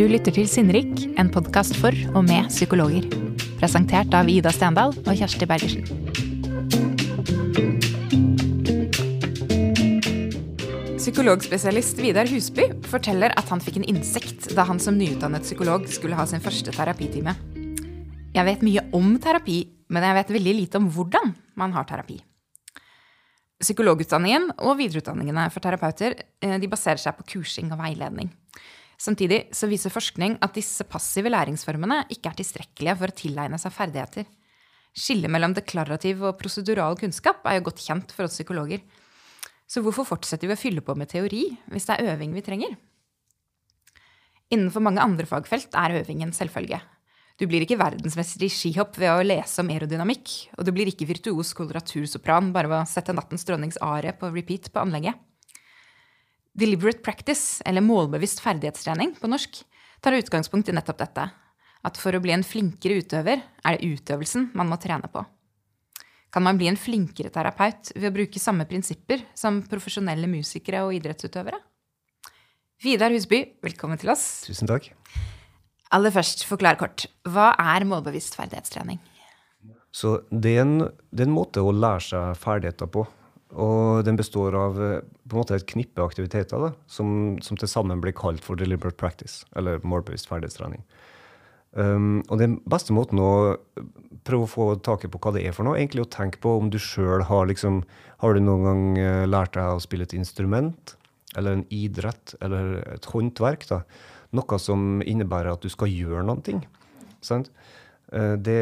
Du 0.00 0.06
lytter 0.08 0.32
til 0.32 0.46
Sinnrik, 0.48 1.02
en 1.20 1.28
podkast 1.28 1.74
for 1.76 1.92
og 2.16 2.22
med 2.24 2.46
psykologer. 2.48 3.04
Presentert 3.60 4.14
av 4.16 4.30
Ida 4.32 4.48
Stendal 4.48 4.94
og 4.96 5.10
Kjersti 5.12 5.44
Bergersen. 5.44 5.84
Psykologspesialist 10.94 12.00
Vidar 12.00 12.32
Husby 12.32 12.70
forteller 12.88 13.36
at 13.36 13.52
han 13.52 13.60
fikk 13.60 13.82
en 13.82 13.86
innsikt 13.92 14.48
da 14.56 14.64
han 14.70 14.80
som 14.80 14.96
nyutdannet 14.96 15.44
psykolog 15.44 15.84
skulle 15.92 16.16
ha 16.16 16.24
sin 16.24 16.40
første 16.40 16.72
terapitime. 16.72 17.36
Jeg 18.32 18.48
vet 18.48 18.64
mye 18.64 18.88
om 18.96 19.12
terapi, 19.20 19.60
men 19.92 20.08
jeg 20.08 20.20
vet 20.22 20.36
veldig 20.40 20.58
lite 20.62 20.80
om 20.80 20.88
hvordan 20.96 21.36
man 21.60 21.76
har 21.76 21.84
terapi. 21.92 22.22
Psykologutdanningen 23.60 24.54
og 24.64 24.78
videreutdanningene 24.80 25.50
for 25.52 25.60
terapeuter 25.60 26.22
eh, 26.40 26.56
de 26.56 26.72
baserer 26.72 27.04
seg 27.04 27.20
på 27.20 27.34
kursing 27.36 27.68
og 27.68 27.84
veiledning. 27.84 28.32
Samtidig 29.00 29.46
så 29.56 29.68
viser 29.70 29.92
forskning 29.92 30.36
at 30.44 30.52
disse 30.58 30.84
passive 30.84 31.32
læringsformene 31.32 32.02
ikke 32.12 32.32
er 32.32 32.36
tilstrekkelige 32.42 32.96
for 33.00 33.08
å 33.08 33.16
tilegne 33.16 33.60
seg 33.60 33.72
ferdigheter. 33.72 34.26
Skillet 34.92 35.30
mellom 35.32 35.54
deklarativ 35.56 36.20
og 36.26 36.36
prosedural 36.40 36.98
kunnskap 37.00 37.46
er 37.48 37.56
jo 37.56 37.68
godt 37.70 37.80
kjent 37.80 38.12
for 38.12 38.26
oss 38.26 38.36
psykologer. 38.36 38.82
Så 39.70 39.80
hvorfor 39.84 40.04
fortsetter 40.04 40.50
vi 40.50 40.56
å 40.56 40.60
fylle 40.60 40.84
på 40.84 40.96
med 40.98 41.08
teori 41.12 41.46
hvis 41.70 41.88
det 41.88 41.96
er 41.96 42.12
øving 42.12 42.34
vi 42.36 42.44
trenger? 42.44 42.74
Innenfor 44.50 44.82
mange 44.82 45.00
andre 45.00 45.28
fagfelt 45.30 45.76
er 45.78 46.00
øving 46.02 46.24
en 46.26 46.34
selvfølge. 46.34 46.82
Du 47.40 47.46
blir 47.48 47.64
ikke 47.64 47.78
verdensmester 47.80 48.42
i 48.44 48.52
skihopp 48.52 48.98
ved 49.00 49.14
å 49.14 49.24
lese 49.24 49.62
om 49.62 49.70
aerodynamikk, 49.72 50.32
og 50.58 50.66
du 50.66 50.74
blir 50.76 50.90
ikke 50.90 51.08
virtuos 51.08 51.54
koloratursopran 51.56 52.50
bare 52.52 52.68
ved 52.68 52.82
å 52.82 52.88
sette 52.90 53.14
Nattens 53.16 53.46
dronnings 53.48 53.80
are 53.80 54.12
på 54.12 54.28
repeat 54.34 54.68
på 54.74 54.82
anlegget. 54.82 55.16
Deliberate 56.56 57.02
practice, 57.04 57.62
eller 57.66 57.84
målbevisst 57.84 58.42
ferdighetstrening 58.42 59.14
på 59.20 59.30
norsk, 59.30 59.62
tar 60.02 60.16
utgangspunkt 60.18 60.68
i 60.68 60.74
nettopp 60.74 60.98
dette. 60.98 61.28
At 61.86 61.96
for 61.96 62.12
å 62.12 62.20
bli 62.20 62.34
en 62.34 62.44
flinkere 62.44 62.98
utøver, 63.00 63.40
er 63.40 63.76
det 63.78 63.92
utøvelsen 63.94 64.50
man 64.58 64.68
må 64.68 64.76
trene 64.80 65.08
på. 65.12 65.22
Kan 66.30 66.44
man 66.46 66.58
bli 66.58 66.68
en 66.70 66.78
flinkere 66.78 67.30
terapeut 67.34 67.90
ved 67.96 68.10
å 68.10 68.14
bruke 68.14 68.42
samme 68.42 68.66
prinsipper 68.70 69.24
som 69.34 69.62
profesjonelle 69.66 70.28
musikere 70.30 70.84
og 70.86 70.94
idrettsutøvere? 70.98 71.58
Vidar 72.80 73.12
Husby, 73.12 73.42
velkommen 73.64 73.98
til 74.00 74.12
oss. 74.12 74.44
Tusen 74.46 74.70
takk. 74.70 74.90
Aller 75.90 76.14
først, 76.14 76.44
forklar 76.46 76.78
kort. 76.80 77.08
Hva 77.26 77.50
er 77.58 77.84
målbevisst 77.88 78.38
ferdighetstrening? 78.38 79.00
Så 79.90 80.20
det 80.30 80.54
er, 80.54 80.62
en, 80.62 80.76
det 81.10 81.24
er 81.24 81.28
en 81.28 81.34
måte 81.34 81.64
å 81.66 81.74
lære 81.74 82.04
seg 82.06 82.38
ferdigheter 82.38 82.90
på. 82.94 83.04
Og 83.58 84.04
den 84.06 84.18
består 84.18 84.54
av 84.54 84.76
eh, 84.78 84.98
på 85.26 85.34
en 85.34 85.42
måte 85.42 85.56
et 85.58 85.66
knippe 85.66 86.02
aktiviteter 86.04 86.60
da, 86.62 86.72
som, 86.90 87.38
som 87.42 87.58
til 87.58 87.70
sammen 87.70 88.02
blir 88.02 88.14
kalt 88.16 88.44
for 88.44 88.58
deliberate 88.58 88.98
practice, 89.00 89.44
eller 89.58 89.82
målbevisst 89.82 90.30
ferdighetstrening. 90.30 90.84
Um, 91.70 92.24
og 92.26 92.40
den 92.40 92.56
beste 92.66 92.90
måten 92.90 93.20
å 93.22 93.54
prøve 94.26 94.42
å 94.42 94.50
få 94.50 94.64
taket 94.82 95.12
på 95.12 95.20
hva 95.22 95.30
det 95.36 95.44
er 95.46 95.54
for 95.54 95.66
noe, 95.66 95.78
egentlig 95.78 96.02
å 96.02 96.10
tenke 96.10 96.40
på 96.42 96.56
om 96.58 96.70
du 96.70 96.80
sjøl 96.82 97.22
har 97.28 97.46
liksom 97.46 97.84
Har 98.20 98.34
du 98.34 98.40
noen 98.42 98.64
gang 98.66 98.82
eh, 99.00 99.26
lært 99.26 99.54
deg 99.54 99.76
å 99.78 99.80
spille 99.80 100.04
et 100.04 100.12
instrument, 100.12 100.96
eller 101.38 101.56
en 101.56 101.62
idrett, 101.72 102.34
eller 102.42 102.82
et 102.90 103.06
håndverk? 103.08 103.64
da, 103.70 103.78
Noe 104.36 104.58
som 104.60 105.00
innebærer 105.00 105.54
at 105.54 105.62
du 105.62 105.70
skal 105.72 105.88
gjøre 105.88 106.26
noen 106.26 106.42
ting. 106.44 106.60
Sant? 107.24 107.48
Eh, 108.12 108.34
det, 108.36 108.60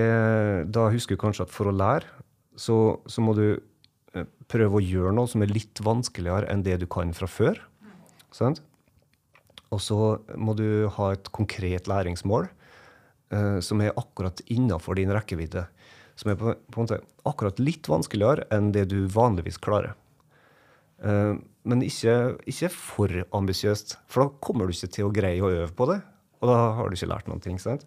da 0.70 0.86
husker 0.92 1.16
du 1.16 1.22
kanskje 1.24 1.48
at 1.48 1.54
for 1.54 1.72
å 1.72 1.74
lære, 1.74 2.06
så, 2.54 3.00
så 3.08 3.24
må 3.24 3.34
du 3.34 3.58
prøve 4.48 4.78
å 4.78 4.84
gjøre 4.84 5.12
noe 5.16 5.28
som 5.30 5.44
er 5.44 5.52
litt 5.52 5.82
vanskeligere 5.84 6.48
enn 6.52 6.64
det 6.66 6.78
du 6.82 6.86
kan 6.90 7.12
fra 7.16 7.28
før. 7.30 7.60
Sant? 8.34 8.62
Og 9.74 9.82
så 9.84 9.98
må 10.40 10.54
du 10.56 10.88
ha 10.96 11.12
et 11.12 11.28
konkret 11.34 11.88
læringsmål 11.90 12.48
eh, 12.48 13.58
som 13.64 13.82
er 13.84 13.96
akkurat 14.00 14.40
innafor 14.48 14.96
din 14.98 15.12
rekkevidde. 15.12 15.66
Som 16.18 16.32
er 16.32 16.38
på, 16.40 16.54
på, 16.56 16.80
en 16.80 16.88
måte 16.88 17.02
akkurat 17.28 17.60
litt 17.62 17.88
vanskeligere 17.90 18.48
enn 18.54 18.72
det 18.74 18.88
du 18.92 19.02
vanligvis 19.12 19.60
klarer. 19.62 19.92
Eh, 21.04 21.34
men 21.68 21.84
ikke, 21.84 22.38
ikke 22.48 22.72
for 22.72 23.12
ambisiøst, 23.36 23.98
for 24.08 24.24
da 24.24 24.44
kommer 24.44 24.66
du 24.66 24.72
ikke 24.72 24.92
til 24.96 25.08
å 25.08 25.14
greie 25.14 25.44
å 25.44 25.52
øve 25.52 25.72
på 25.76 25.90
det. 25.92 26.00
Og 26.40 26.48
da 26.48 26.58
har 26.78 26.88
du 26.88 26.96
ikke 26.96 27.12
lært 27.12 27.28
noen 27.28 27.44
ting. 27.44 27.60
sant? 27.60 27.84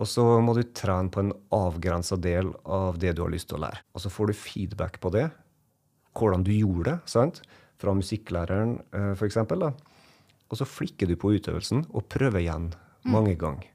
Og 0.00 0.08
så 0.08 0.24
må 0.40 0.54
du 0.56 0.62
trene 0.72 1.12
på 1.12 1.20
en 1.20 1.32
avgrensa 1.52 2.16
del 2.16 2.52
av 2.64 2.98
det 3.00 3.14
du 3.16 3.24
har 3.26 3.32
lyst 3.32 3.50
til 3.50 3.58
å 3.58 3.64
lære. 3.66 3.82
Og 3.92 4.04
så 4.04 4.12
får 4.12 4.30
du 4.30 4.38
feedback 4.38 4.98
på 5.02 5.12
det, 5.12 5.26
hvordan 6.16 6.44
du 6.46 6.52
gjorde 6.54 6.90
det, 6.90 6.98
sant? 7.10 7.42
fra 7.82 7.90
musikklæreren 7.98 8.76
eh, 8.94 9.12
f.eks. 9.16 9.40
Og 9.42 10.54
så 10.54 10.68
flikker 10.68 11.08
du 11.10 11.16
på 11.18 11.32
utøvelsen 11.34 11.86
og 11.90 12.06
prøver 12.12 12.44
igjen 12.44 12.68
mange 13.10 13.34
ganger. 13.40 13.66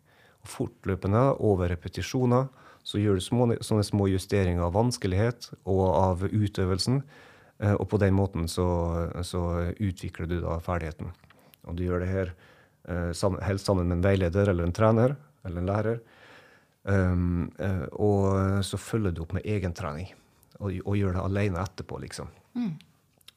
Og 0.46 0.52
fortløpende, 0.54 1.24
over 1.44 1.68
repetisjoner, 1.74 2.48
så 2.88 3.02
gjør 3.02 3.20
du 3.20 3.26
små, 3.26 3.50
sånne 3.60 3.84
små 3.84 4.08
justeringer 4.08 4.64
av 4.64 4.78
vanskelighet 4.78 5.50
og 5.68 5.84
av 5.90 6.24
utøvelsen. 6.24 7.02
Eh, 7.60 7.76
og 7.76 7.90
på 7.92 8.00
den 8.00 8.16
måten 8.16 8.48
så, 8.48 8.68
så 9.28 9.44
utvikler 9.76 10.32
du 10.32 10.40
da 10.46 10.56
ferdigheten. 10.64 11.12
Og 11.68 11.76
du 11.76 11.84
gjør 11.84 12.06
det 12.06 12.12
her 12.14 12.32
eh, 12.88 13.12
helst 13.44 13.68
sammen 13.68 13.90
med 13.90 14.00
en 14.00 14.08
veileder 14.08 14.54
eller 14.54 14.70
en 14.70 14.78
trener 14.78 15.18
eller 15.46 15.62
en 15.62 15.70
lærer. 15.70 16.00
Um, 16.88 17.50
uh, 17.60 17.86
og 18.00 18.64
så 18.64 18.80
følger 18.80 19.12
du 19.12 19.26
opp 19.26 19.36
med 19.36 19.48
egentrening, 19.48 20.14
og, 20.62 20.72
og 20.86 20.96
gjør 20.96 21.18
det 21.18 21.26
alene 21.26 21.64
etterpå, 21.64 22.00
liksom. 22.06 22.32
Mm. 22.56 22.74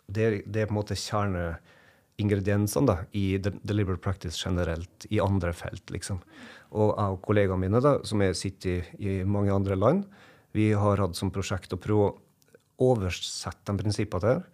Det, 0.07 0.31
det, 0.47 0.63
er 0.63 0.71
på 0.71 0.75
en 0.75 0.79
måte 0.79 0.99
kjerneingrediensene 0.99 2.91
da, 2.91 2.97
i 3.19 3.41
deliberate 3.43 4.03
practice 4.03 4.39
generelt, 4.39 5.07
i 5.11 5.21
andre 5.23 5.53
felt, 5.57 5.91
liksom. 5.91 6.23
Og 6.71 6.95
jeg 6.95 7.17
og 7.17 7.23
kollegaene 7.27 7.65
mine, 7.65 7.83
da, 7.83 7.97
som 8.07 8.23
jeg 8.23 8.39
sitter 8.39 8.71
i, 8.99 9.19
i 9.19 9.21
mange 9.27 9.55
andre 9.55 9.79
land, 9.79 10.05
vi 10.55 10.71
har 10.75 11.03
hatt 11.03 11.19
som 11.19 11.31
prosjekt 11.35 11.75
å 11.75 11.79
prøve 11.83 12.09
å 12.11 12.17
oversette 12.91 13.67
de 13.71 13.83
prinsippene 13.83 14.23
der 14.25 14.45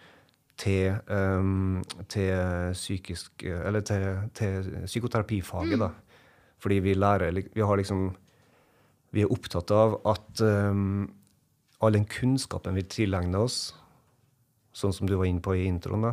til, 0.56 0.96
um, 1.12 1.82
til, 2.08 2.72
psykisk, 2.72 3.44
eller 3.44 3.84
til, 3.84 4.06
til 4.36 4.70
psykoterapifaget. 4.88 5.76
Mm. 5.76 5.84
da. 5.84 5.90
Fordi 6.62 6.80
vi 6.80 6.94
lærer 6.96 7.42
Vi 7.54 7.64
har 7.64 7.76
liksom 7.76 8.08
Vi 9.14 9.22
er 9.22 9.32
opptatt 9.32 9.70
av 9.72 10.00
at 10.08 10.40
um, 10.44 11.06
all 11.80 11.92
den 11.92 12.06
kunnskapen 12.08 12.76
vi 12.76 12.82
tilegner 12.88 13.44
oss, 13.46 13.74
sånn 14.76 14.92
som 14.92 15.08
du 15.08 15.14
var 15.16 15.28
inne 15.28 15.40
på 15.44 15.54
i 15.56 15.66
introen, 15.68 16.04
da, 16.04 16.12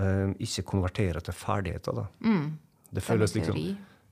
um, 0.00 0.32
ikke 0.42 0.64
konverterer 0.66 1.22
til 1.22 1.36
ferdigheter. 1.36 2.00
da. 2.00 2.06
Mm. 2.24 2.46
Det 2.90 3.04
føles 3.04 3.34
liksom 3.36 3.60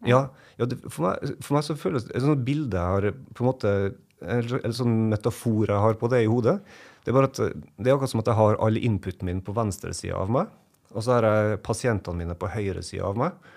Ja, 0.06 0.20
ja 0.56 0.68
det, 0.68 0.78
for, 0.86 1.08
meg, 1.08 1.34
for, 1.42 1.56
meg, 1.56 1.66
så 1.66 1.76
føles 1.78 2.06
det 2.06 2.14
et 2.14 2.24
sånt 2.24 2.44
bilde 2.46 2.78
jeg 2.78 2.94
har 2.94 3.18
på 3.34 3.44
en 3.44 3.48
måte, 3.48 3.74
en 4.22 4.76
sånn 4.76 4.96
metafor 5.10 5.72
jeg 5.72 5.84
har 5.86 5.98
på 6.00 6.10
det 6.12 6.22
i 6.24 6.30
hodet. 6.30 6.58
Det 7.04 7.12
er 7.12 7.16
bare 7.16 7.30
at 7.30 7.40
det 7.40 7.88
er 7.88 7.94
akkurat 7.96 8.12
som 8.12 8.22
at 8.22 8.30
jeg 8.30 8.38
har 8.38 8.58
all 8.64 8.78
inputen 8.80 9.28
min 9.28 9.42
på 9.44 9.56
venstre 9.56 9.92
side 9.96 10.16
av 10.16 10.32
meg, 10.32 10.52
og 10.90 11.04
så 11.04 11.16
har 11.16 11.26
jeg 11.28 11.62
pasientene 11.64 12.22
mine 12.22 12.36
på 12.38 12.50
høyre 12.50 12.84
side 12.84 13.06
av 13.06 13.18
meg. 13.18 13.50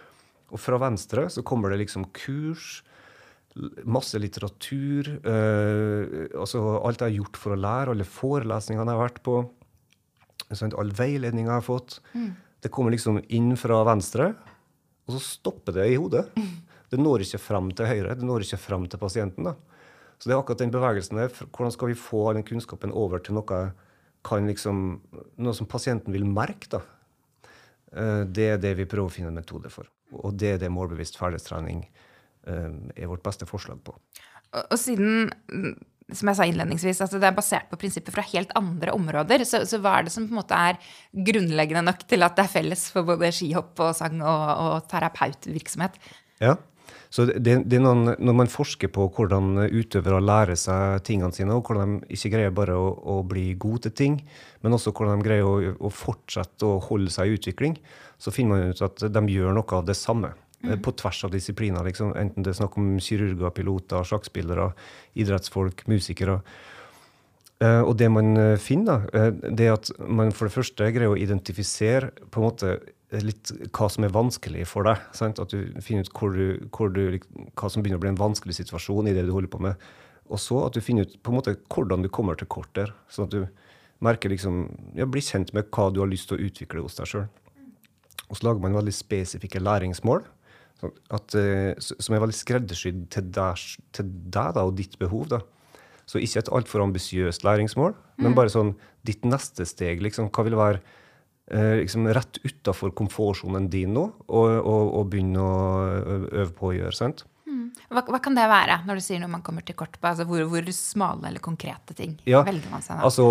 Og 0.53 0.61
fra 0.61 0.77
venstre 0.81 1.25
så 1.33 1.43
kommer 1.45 1.73
det 1.73 1.81
liksom 1.81 2.05
kurs, 2.13 2.83
masse 3.85 4.17
litteratur. 4.21 5.09
øh, 5.25 6.29
altså 6.39 6.61
alt 6.85 7.01
jeg 7.01 7.09
har 7.09 7.17
gjort 7.19 7.37
for 7.37 7.53
å 7.53 7.59
lære, 7.59 7.93
alle 7.93 8.07
forelesningene 8.07 8.85
jeg 8.85 8.99
har 8.99 9.07
vært 9.07 9.21
på, 9.25 9.37
sant? 10.53 10.77
all 10.77 10.93
veiledninga 10.93 11.51
jeg 11.51 11.61
har 11.61 11.67
fått. 11.67 11.99
Mm. 12.13 12.31
Det 12.63 12.71
kommer 12.71 12.93
liksom 12.93 13.19
inn 13.33 13.53
fra 13.59 13.81
venstre, 13.85 14.33
og 15.03 15.17
så 15.17 15.21
stopper 15.25 15.75
det 15.81 15.89
i 15.91 15.99
hodet. 15.99 16.29
Mm. 16.37 16.53
Det 16.93 17.01
når 17.01 17.25
ikke 17.25 17.41
frem 17.41 17.71
til 17.73 17.89
høyre, 17.89 18.15
det 18.15 18.25
når 18.25 18.45
ikke 18.45 18.61
frem 18.61 18.85
til 18.87 19.01
pasienten. 19.01 19.49
da. 19.49 19.55
Så 20.21 20.29
det 20.29 20.35
er 20.35 20.39
akkurat 20.39 20.61
den 20.61 20.71
bevegelsen 20.71 21.17
der. 21.17 21.33
Hvordan 21.49 21.73
skal 21.73 21.89
vi 21.89 21.97
få 21.99 22.27
den 22.37 22.45
kunnskapen 22.47 22.93
over 22.93 23.19
til 23.19 23.35
noe, 23.35 23.61
liksom, 24.45 25.01
noe 25.41 25.57
som 25.57 25.67
pasienten 25.67 26.13
vil 26.13 26.27
merke? 26.29 26.69
da? 26.77 26.83
Eh, 27.93 28.21
det 28.29 28.47
er 28.53 28.61
det 28.61 28.75
vi 28.77 28.87
prøver 28.89 29.09
å 29.09 29.13
finne 29.13 29.33
en 29.33 29.41
metode 29.41 29.71
for. 29.73 29.89
Og 30.21 30.37
det 30.39 30.55
er 30.55 30.61
det 30.61 30.71
målbevisst 30.73 31.17
ferdighetstrening 31.19 31.85
um, 32.47 32.91
er 32.95 33.09
vårt 33.11 33.25
beste 33.25 33.47
forslag 33.49 33.81
på. 33.85 33.95
Og, 34.53 34.61
og 34.63 34.77
siden 34.79 35.31
som 36.11 36.29
jeg 36.29 36.37
sa 36.37 36.45
innledningsvis, 36.47 36.99
altså 37.05 37.19
det 37.21 37.29
er 37.29 37.37
basert 37.37 37.69
på 37.71 37.79
prinsipper 37.79 38.13
fra 38.15 38.25
helt 38.33 38.51
andre 38.59 38.93
områder. 38.95 39.45
Så, 39.47 39.63
så, 39.69 39.79
hva 39.81 39.97
er 39.97 40.07
det 40.07 40.13
som 40.13 40.27
på 40.27 40.35
en 40.35 40.41
måte 40.41 40.57
er 40.57 40.81
grunnleggende 41.29 41.85
nok 41.87 42.03
til 42.09 42.25
at 42.25 42.35
det 42.37 42.45
er 42.45 42.51
felles 42.51 42.89
for 42.93 43.07
både 43.07 43.31
skihopp 43.33 43.79
og 43.85 43.95
sang 43.97 44.19
og, 44.19 44.43
og 44.65 44.91
terapeutvirksomhet? 44.91 45.97
Ja, 46.43 46.57
så 47.13 47.27
det, 47.29 47.59
det 47.69 47.77
er 47.77 47.83
noen, 47.83 48.15
Når 48.17 48.35
man 48.35 48.49
forsker 48.49 48.89
på 48.93 49.05
hvordan 49.13 49.67
utøvere 49.69 50.21
lærer 50.23 50.57
seg 50.57 51.03
tingene 51.05 51.35
sine, 51.35 51.53
og 51.53 51.67
hvordan 51.67 51.99
de 52.01 52.17
ikke 52.17 52.33
greier 52.33 52.55
bare 52.55 52.77
å, 52.79 52.87
å 52.89 53.19
bli 53.27 53.51
gode 53.53 53.85
til 53.87 53.93
ting, 53.99 54.15
men 54.65 54.73
også 54.73 54.95
hvordan 54.95 55.21
de 55.21 55.27
greier 55.27 55.45
å, 55.45 55.75
å, 55.77 55.93
fortsette 55.93 56.65
å 56.65 56.81
holde 56.81 57.13
seg 57.13 57.29
i 57.29 57.37
utvikling, 57.37 57.77
så 58.23 58.31
finner 58.31 58.55
man 58.55 58.73
ut 58.73 58.83
at 58.85 59.03
de 59.03 59.23
gjør 59.33 59.55
noe 59.57 59.77
av 59.77 59.85
det 59.87 59.97
samme. 59.99 60.33
Mm. 60.63 60.77
På 60.79 60.93
tvers 60.95 61.25
av 61.27 61.33
disipliner. 61.33 61.83
Liksom. 61.83 62.13
Enten 62.15 62.45
det 62.45 62.53
er 62.53 62.61
snakk 62.61 62.77
om 62.79 62.93
kirurger, 63.03 63.51
piloter, 63.51 64.05
sjakkspillere, 64.07 64.69
idrettsfolk, 65.19 65.83
musikere. 65.91 66.37
Uh, 67.59 67.83
og 67.83 67.97
det 67.99 68.07
man 68.11 68.31
finner, 68.63 69.03
uh, 69.11 69.27
det 69.43 69.67
er 69.67 69.75
at 69.75 69.91
man 70.07 70.31
for 70.35 70.47
det 70.47 70.55
første 70.55 70.87
greier 70.95 71.11
å 71.11 71.19
identifisere 71.19 72.13
på 72.31 72.39
en 72.39 72.47
måte 72.47 72.71
litt 73.21 73.51
hva 73.75 73.89
som 73.91 74.07
er 74.07 74.13
vanskelig 74.13 74.63
for 74.69 74.87
deg. 74.87 75.03
Sant? 75.15 75.41
At 75.43 75.51
du 75.53 75.75
finner 75.83 76.07
ut 76.07 76.13
hvor 76.15 76.33
du, 76.33 76.63
hvor 76.73 76.93
du, 76.93 77.19
hva 77.59 77.69
som 77.69 77.83
begynner 77.83 77.99
å 77.99 78.05
bli 78.05 78.13
en 78.13 78.21
vanskelig 78.21 78.57
situasjon 78.61 79.11
i 79.11 79.15
det 79.15 79.27
du 79.27 79.33
holder 79.35 79.51
på 79.51 79.61
med. 79.67 79.91
Og 80.31 80.39
så 80.41 80.63
at 80.65 80.77
du 80.77 80.81
finner 80.81 81.05
ut 81.05 81.19
på 81.21 81.33
en 81.33 81.37
måte 81.41 81.57
hvordan 81.73 82.05
du 82.05 82.09
kommer 82.13 82.39
til 82.39 82.49
kort 82.49 82.71
der. 82.77 82.93
Sånn 83.11 83.27
at 83.27 83.35
du 83.35 83.43
merker 84.03 84.31
liksom, 84.31 84.65
ja, 84.97 85.07
blir 85.07 85.23
kjent 85.23 85.53
med 85.55 85.69
hva 85.73 85.89
du 85.93 86.01
har 86.01 86.09
lyst 86.11 86.31
til 86.31 86.39
å 86.39 86.47
utvikle 86.47 86.83
hos 86.85 86.97
deg 86.99 87.11
sjøl. 87.11 87.27
Og 88.29 88.37
så 88.37 88.47
lager 88.47 88.63
man 88.63 88.77
veldig 88.77 88.95
spesifikke 88.95 89.61
læringsmål 89.61 90.23
at, 91.15 91.35
som 91.79 92.15
er 92.15 92.23
veldig 92.23 92.35
skreddersydd 92.35 93.05
til 93.13 93.27
deg, 93.35 93.61
til 93.95 94.09
deg 94.33 94.55
da, 94.57 94.65
og 94.65 94.75
ditt 94.75 94.97
behov. 94.99 95.29
da. 95.31 95.39
Så 96.09 96.19
ikke 96.19 96.41
et 96.43 96.51
altfor 96.51 96.83
ambisiøst 96.83 97.45
læringsmål, 97.47 97.93
mm. 97.93 98.25
men 98.25 98.35
bare 98.35 98.51
sånn 98.51 98.73
ditt 99.07 99.23
neste 99.27 99.67
steg. 99.67 100.03
liksom, 100.03 100.29
Hva 100.33 100.45
vil 100.47 100.57
være 100.59 100.81
eh, 101.47 101.79
liksom 101.79 102.09
rett 102.15 102.41
utafor 102.43 102.91
komfortsonen 102.95 103.69
din 103.71 103.95
nå, 103.95 104.09
og, 104.27 104.49
og, 104.59 104.89
og, 104.99 105.05
begynne 105.11 105.43
å 105.43 105.53
øve 106.27 106.51
på 106.57 106.71
å 106.71 106.75
gjøre? 106.75 106.97
sant? 106.99 107.25
Hva, 107.93 108.03
hva, 108.07 108.19
kan 108.23 108.37
det 108.37 108.45
være, 108.49 108.79
når 108.87 108.99
du 108.99 109.03
sier 109.05 109.21
noe 109.21 109.31
man 109.31 109.43
kommer 109.45 109.65
til 109.65 109.77
kort 109.77 109.95
på? 109.99 110.09
Altså 110.09 110.25
hvor, 110.29 110.43
hvor 110.49 110.69
smale 110.75 111.29
eller 111.29 111.43
konkrete 111.43 111.95
ting 111.97 112.15
ja, 112.29 112.43
velger 112.45 112.71
man 112.73 112.85
seg? 112.85 113.01
Altså, 113.05 113.25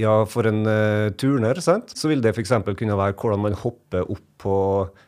ja, 0.00 0.16
for 0.30 0.48
en 0.50 0.62
uh, 0.66 1.12
turner 1.18 1.60
sant? 1.64 1.94
så 1.96 2.10
vil 2.10 2.24
det 2.24 2.34
f.eks. 2.34 2.54
kunne 2.76 2.98
være 2.98 3.16
hvordan 3.16 3.44
man 3.46 3.58
hopper 3.60 4.06
opp 4.06 4.35
på 4.40 4.54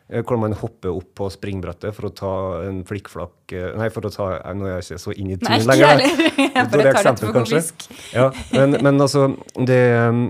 eh, 0.09 0.21
hvordan 0.23 0.41
man 0.47 0.55
hopper 0.57 0.91
opp 0.91 1.09
på 1.19 1.27
springbrettet 1.33 1.95
for 1.95 2.09
å 2.09 2.11
ta 2.15 2.33
en 2.65 2.81
flikkflakk 2.87 3.53
eh, 3.55 3.67
Nei, 3.79 3.89
for 3.93 4.07
å 4.07 4.11
ta 4.13 4.29
Nå 4.57 4.67
er 4.67 4.77
jeg 4.77 4.85
ikke 4.87 5.01
så 5.03 5.13
inn 5.13 5.33
i 5.33 5.37
turen 5.39 5.65
lenger. 5.69 6.01
Nei, 6.01 6.09
ikke. 6.09 6.45
Jeg 6.59 6.69
bare 6.73 6.93
tar 6.95 7.09
det 7.09 7.13
for 7.21 7.35
komisk. 7.35 7.85
Ja, 8.15 8.27
men, 8.55 8.77
men, 8.85 9.01
altså, 9.03 9.27
det 9.69 9.77
er 9.77 10.07
en, 10.09 10.23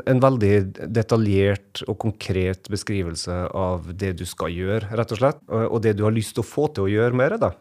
en, 0.00 0.22
veldig 0.22 0.52
detaljert 0.96 1.84
og 1.86 1.98
konkret 2.02 2.70
beskrivelse 2.72 3.36
av 3.54 3.90
det 3.94 4.14
du 4.20 4.24
skal 4.28 4.52
gjøre, 4.54 4.90
rett 4.98 5.14
og 5.14 5.20
slett. 5.20 5.42
Og 5.46 5.78
det 5.84 5.94
du 5.98 6.04
har 6.06 6.14
lyst 6.14 6.34
til 6.36 6.44
å 6.44 6.48
få 6.48 6.68
til 6.74 6.86
å 6.86 6.90
gjøre 6.90 7.18
mer, 7.18 7.36
da. 7.40 7.52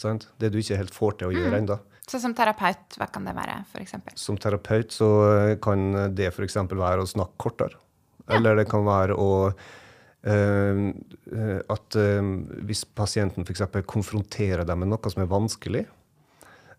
Sant? 0.00 0.28
Det 0.40 0.50
du 0.52 0.58
ikke 0.60 0.78
helt 0.80 0.94
får 0.96 1.20
til 1.20 1.30
å 1.30 1.34
gjøre 1.36 1.54
mm. 1.54 1.60
ennå. 1.62 1.78
Så 2.10 2.18
som 2.22 2.34
terapeut, 2.34 2.98
hva 2.98 3.06
kan 3.12 3.28
det 3.28 3.36
være, 3.36 3.60
f.eks.? 3.70 3.94
Som 4.18 4.38
terapeut 4.40 4.90
så 4.94 5.10
kan 5.62 5.92
det 6.16 6.32
f.eks. 6.32 6.58
være 6.72 7.04
å 7.04 7.08
snakke 7.08 7.38
kortere. 7.40 7.78
Eller 8.34 8.60
det 8.60 8.66
kan 8.70 8.84
være 8.86 9.16
å 9.18 9.30
uh, 9.50 10.84
at 11.70 11.98
uh, 11.98 12.30
hvis 12.68 12.84
pasienten 12.96 13.46
f.eks. 13.46 13.64
konfronterer 13.88 14.66
deg 14.68 14.80
med 14.80 14.92
noe 14.92 15.12
som 15.12 15.24
er 15.24 15.30
vanskelig, 15.30 15.86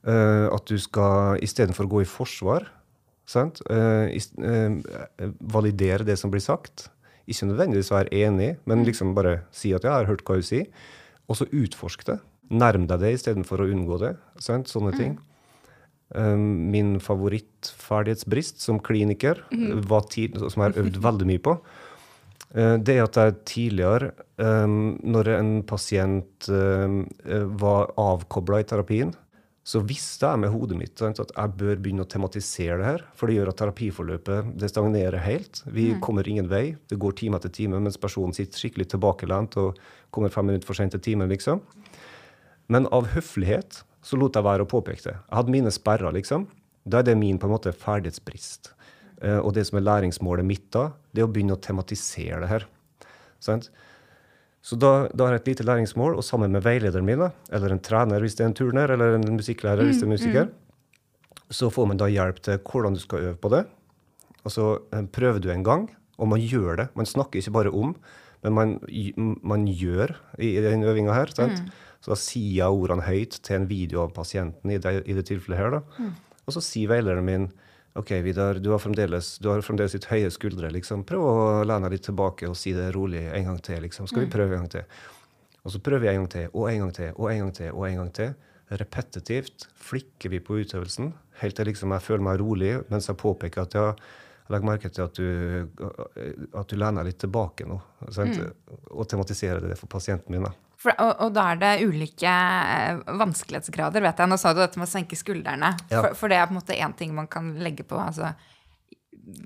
uh, 0.08 0.48
at 0.52 0.70
du 0.70 0.78
skal 0.82 1.42
istedenfor 1.44 1.88
å 1.88 1.94
gå 1.98 2.06
i 2.06 2.10
forsvar, 2.10 2.70
sant? 3.32 3.62
validere 5.54 6.04
det 6.04 6.18
som 6.20 6.32
blir 6.34 6.44
sagt. 6.44 6.90
Ikke 7.30 7.48
nødvendigvis 7.48 7.92
være 7.94 8.12
enig, 8.26 8.58
men 8.66 8.82
mm. 8.82 8.88
liksom 8.90 9.14
bare 9.16 9.46
si 9.56 9.72
at 9.78 9.86
jeg 9.88 9.94
har 9.94 10.10
hørt 10.10 10.26
hva 10.28 10.36
hun 10.36 10.44
sier', 10.44 10.68
og 11.30 11.38
så 11.40 11.48
utforsk 11.48 12.04
det. 12.10 12.18
Nærm 12.52 12.90
deg 12.90 13.00
det 13.00 13.14
istedenfor 13.16 13.64
å 13.64 13.70
unngå 13.72 14.02
det. 14.02 14.16
Sant? 14.44 14.68
Sånne 14.68 14.92
mm. 14.92 14.98
ting. 15.00 15.14
Um, 16.12 16.72
min 16.74 16.98
favorittferdighetsbrist 17.00 18.60
som 18.60 18.82
kliniker, 18.84 19.46
mm. 19.52 19.86
tid, 20.12 20.36
som 20.36 20.64
jeg 20.64 20.74
har 20.74 20.80
øvd 20.82 20.98
veldig 21.08 21.28
mye 21.30 21.44
på, 21.46 21.54
uh, 22.58 22.76
det 22.84 22.98
er 22.98 23.06
at 23.06 23.20
jeg 23.22 23.38
tidligere, 23.48 24.12
um, 24.36 24.98
når 25.04 25.32
en 25.38 25.52
pasient 25.64 26.50
um, 26.52 27.06
var 27.62 27.94
avkobla 27.96 28.60
i 28.60 28.68
terapien, 28.68 29.14
så 29.64 29.80
visste 29.86 30.26
jeg 30.26 30.42
med 30.42 30.50
hodet 30.52 30.78
mitt 30.80 31.02
at 31.06 31.32
jeg 31.36 31.54
bør 31.60 31.78
begynne 31.78 32.04
å 32.04 32.10
tematisere 32.10 32.80
det 32.80 32.88
her. 32.88 33.04
For 33.16 33.30
det 33.30 33.36
gjør 33.38 33.52
at 33.52 33.60
terapiforløpet 33.62 34.50
det 34.60 34.72
stagnerer 34.72 35.22
helt. 35.22 35.62
Vi 35.70 35.92
mm. 35.94 36.00
kommer 36.02 36.28
ingen 36.28 36.50
vei. 36.50 36.74
Det 36.90 36.98
går 37.00 37.14
time 37.20 37.38
etter 37.38 37.54
time 37.54 37.80
mens 37.80 38.00
personen 38.02 38.34
sitter 38.36 38.58
skikkelig 38.58 38.90
tilbakelent 38.96 39.60
og 39.62 39.78
kommer 40.12 40.34
fem 40.34 40.50
minutter 40.50 40.68
for 40.68 40.80
sent 40.80 40.96
til 40.98 41.04
timen, 41.06 41.30
liksom. 41.32 41.62
Men 42.74 42.90
av 42.90 43.12
høflighet 43.14 43.84
så 44.02 44.18
lot 44.18 44.38
jeg 44.38 44.46
være 44.46 44.66
å 44.66 44.70
påpeke 44.70 45.04
det. 45.06 45.16
Jeg 45.16 45.38
hadde 45.38 45.54
mine 45.54 45.72
sperrer, 45.74 46.14
liksom. 46.16 46.48
Da 46.84 47.02
er 47.02 47.12
det 47.12 47.18
min 47.20 47.38
på 47.38 47.48
en 47.48 47.54
måte 47.54 47.74
ferdighetsbrist. 47.76 48.74
Uh, 49.22 49.38
og 49.44 49.54
det 49.54 49.68
som 49.68 49.78
er 49.78 49.86
læringsmålet 49.86 50.48
mitt 50.48 50.66
da, 50.74 50.90
det 51.14 51.22
er 51.22 51.28
å 51.28 51.32
begynne 51.32 51.54
å 51.54 51.62
tematisere 51.62 52.42
det 52.42 52.50
her. 52.50 52.66
Sant? 53.42 53.70
Så 54.66 54.78
da, 54.78 55.08
da, 55.14 55.28
har 55.28 55.36
jeg 55.36 55.44
et 55.44 55.52
lite 55.54 55.66
læringsmål, 55.66 56.16
og 56.18 56.26
sammen 56.26 56.54
med 56.54 56.66
veilederen 56.66 57.06
min, 57.06 57.22
da, 57.22 57.30
eller 57.54 57.74
en 57.74 57.82
trener 57.82 58.22
hvis 58.22 58.38
det 58.38 58.46
er 58.46 58.52
en 58.52 58.58
turner, 58.58 58.94
eller 58.94 59.18
en 59.18 59.38
musikklærer 59.38 59.86
hvis 59.86 60.02
det 60.02 60.06
er 60.06 60.10
mm, 60.10 60.16
musiker, 60.18 60.50
mm, 60.50 61.46
så 61.54 61.70
får 61.74 61.90
man 61.90 62.02
da 62.02 62.10
hjelp 62.10 62.42
til 62.46 62.60
hvordan 62.66 62.98
du 62.98 63.02
skal 63.02 63.30
øve 63.30 63.38
på 63.42 63.54
det. 63.54 63.64
Og 64.42 64.54
så 64.54 64.68
uh, 64.82 65.06
prøver 65.14 65.42
du 65.42 65.50
en 65.54 65.66
gang, 65.66 65.88
og 66.22 66.30
man 66.34 66.42
gjør 66.42 66.82
det. 66.82 66.90
Man 66.98 67.10
snakker 67.10 67.42
ikke 67.42 67.56
bare 67.58 67.74
om, 67.74 67.94
men 68.42 68.58
man, 68.58 68.76
man 69.46 69.68
gjør 69.70 70.16
i, 70.40 70.56
i 70.56 70.62
den 70.66 70.86
øvinga 70.86 71.14
her. 71.14 71.34
sant? 71.38 71.62
Mm. 71.62 71.90
Så 72.02 72.14
da 72.14 72.18
sier 72.20 72.52
jeg 72.58 72.82
ordene 72.82 73.06
høyt 73.06 73.38
til 73.46 73.60
en 73.60 73.68
video 73.70 74.06
av 74.06 74.16
pasienten 74.16 74.74
i 74.74 74.80
det, 74.82 74.96
i 75.06 75.18
det 75.18 75.26
tilfellet 75.30 75.62
her. 75.62 75.78
da. 75.78 75.82
Mm. 76.02 76.14
Og 76.48 76.56
så 76.56 76.64
sier 76.66 76.92
veilederen 76.92 77.28
min 77.28 77.50
OK, 78.00 78.14
Vidar, 78.24 78.58
du 78.64 78.70
har 78.72 78.80
fremdeles, 78.80 79.34
du 79.44 79.50
har 79.52 79.62
fremdeles 79.66 79.94
litt 79.98 80.08
høye 80.10 80.30
skuldre. 80.32 80.72
liksom. 80.74 81.04
Prøv 81.08 81.26
å 81.28 81.34
lene 81.68 81.90
deg 81.90 81.98
litt 81.98 82.08
tilbake 82.08 82.50
og 82.50 82.56
si 82.58 82.72
det 82.74 82.92
rolig 82.96 83.26
en 83.30 83.52
gang 83.52 83.60
til. 83.64 83.82
liksom. 83.84 84.08
Skal 84.10 84.26
vi 84.26 84.30
mm. 84.30 84.36
prøve 84.38 84.56
en 84.56 84.64
gang 84.64 84.72
til? 84.78 85.02
Og 85.62 85.76
så 85.76 85.82
prøver 85.84 86.08
vi 86.08 86.14
en 86.14 86.24
gang 86.24 86.32
til, 86.32 86.48
og 86.54 86.72
en 86.72 86.80
gang 86.86 86.96
til, 86.96 87.12
og 87.14 87.28
en 87.30 87.44
gang 87.44 87.52
til. 87.60 87.74
og 87.76 87.84
en 87.90 88.00
gang 88.00 88.16
til. 88.18 88.32
Repetitivt 88.72 89.68
flikker 89.76 90.32
vi 90.32 90.40
på 90.40 90.62
utøvelsen 90.64 91.12
helt 91.42 91.58
til 91.58 91.70
liksom 91.72 91.94
jeg 91.96 92.06
føler 92.06 92.26
meg 92.26 92.42
rolig 92.42 92.74
mens 92.92 93.10
jeg 93.10 93.20
påpeker 93.20 93.66
at 93.66 93.78
jeg, 93.78 93.96
jeg 94.46 94.54
legger 94.56 94.70
merke 94.70 94.92
til 94.94 95.06
at 95.06 95.18
du, 95.18 95.88
at 96.60 96.72
du 96.72 96.76
lener 96.80 97.08
litt 97.08 97.20
tilbake 97.22 97.68
nå. 97.70 97.78
Mm. 98.02 98.34
Og 98.92 99.08
tematiserer 99.10 99.64
det 99.64 99.78
for 99.80 99.92
pasienten 99.92 100.34
min. 100.34 100.48
da. 100.48 100.54
For, 100.82 100.94
og, 100.98 101.12
og, 101.22 101.34
da 101.36 101.44
er 101.52 101.60
det 101.62 101.72
ulike 101.86 102.32
eh, 102.32 103.02
vanskelighetsgrader, 103.20 104.02
vet 104.02 104.22
jeg. 104.24 104.30
Nå 104.32 104.38
sa 104.42 104.54
du 104.56 104.64
dette 104.64 104.82
med 104.82 104.90
å 104.90 104.92
senke 104.92 105.18
skuldrene. 105.20 105.76
Ja. 105.92 106.00
For, 106.00 106.18
for, 106.18 106.34
det 106.34 106.40
er 106.40 106.48
på 106.50 106.56
en 106.56 106.58
måte 106.58 106.78
én 106.78 106.96
ting 106.98 107.14
man 107.14 107.30
kan 107.30 107.52
legge 107.62 107.86
på. 107.86 108.00
altså 108.02 108.32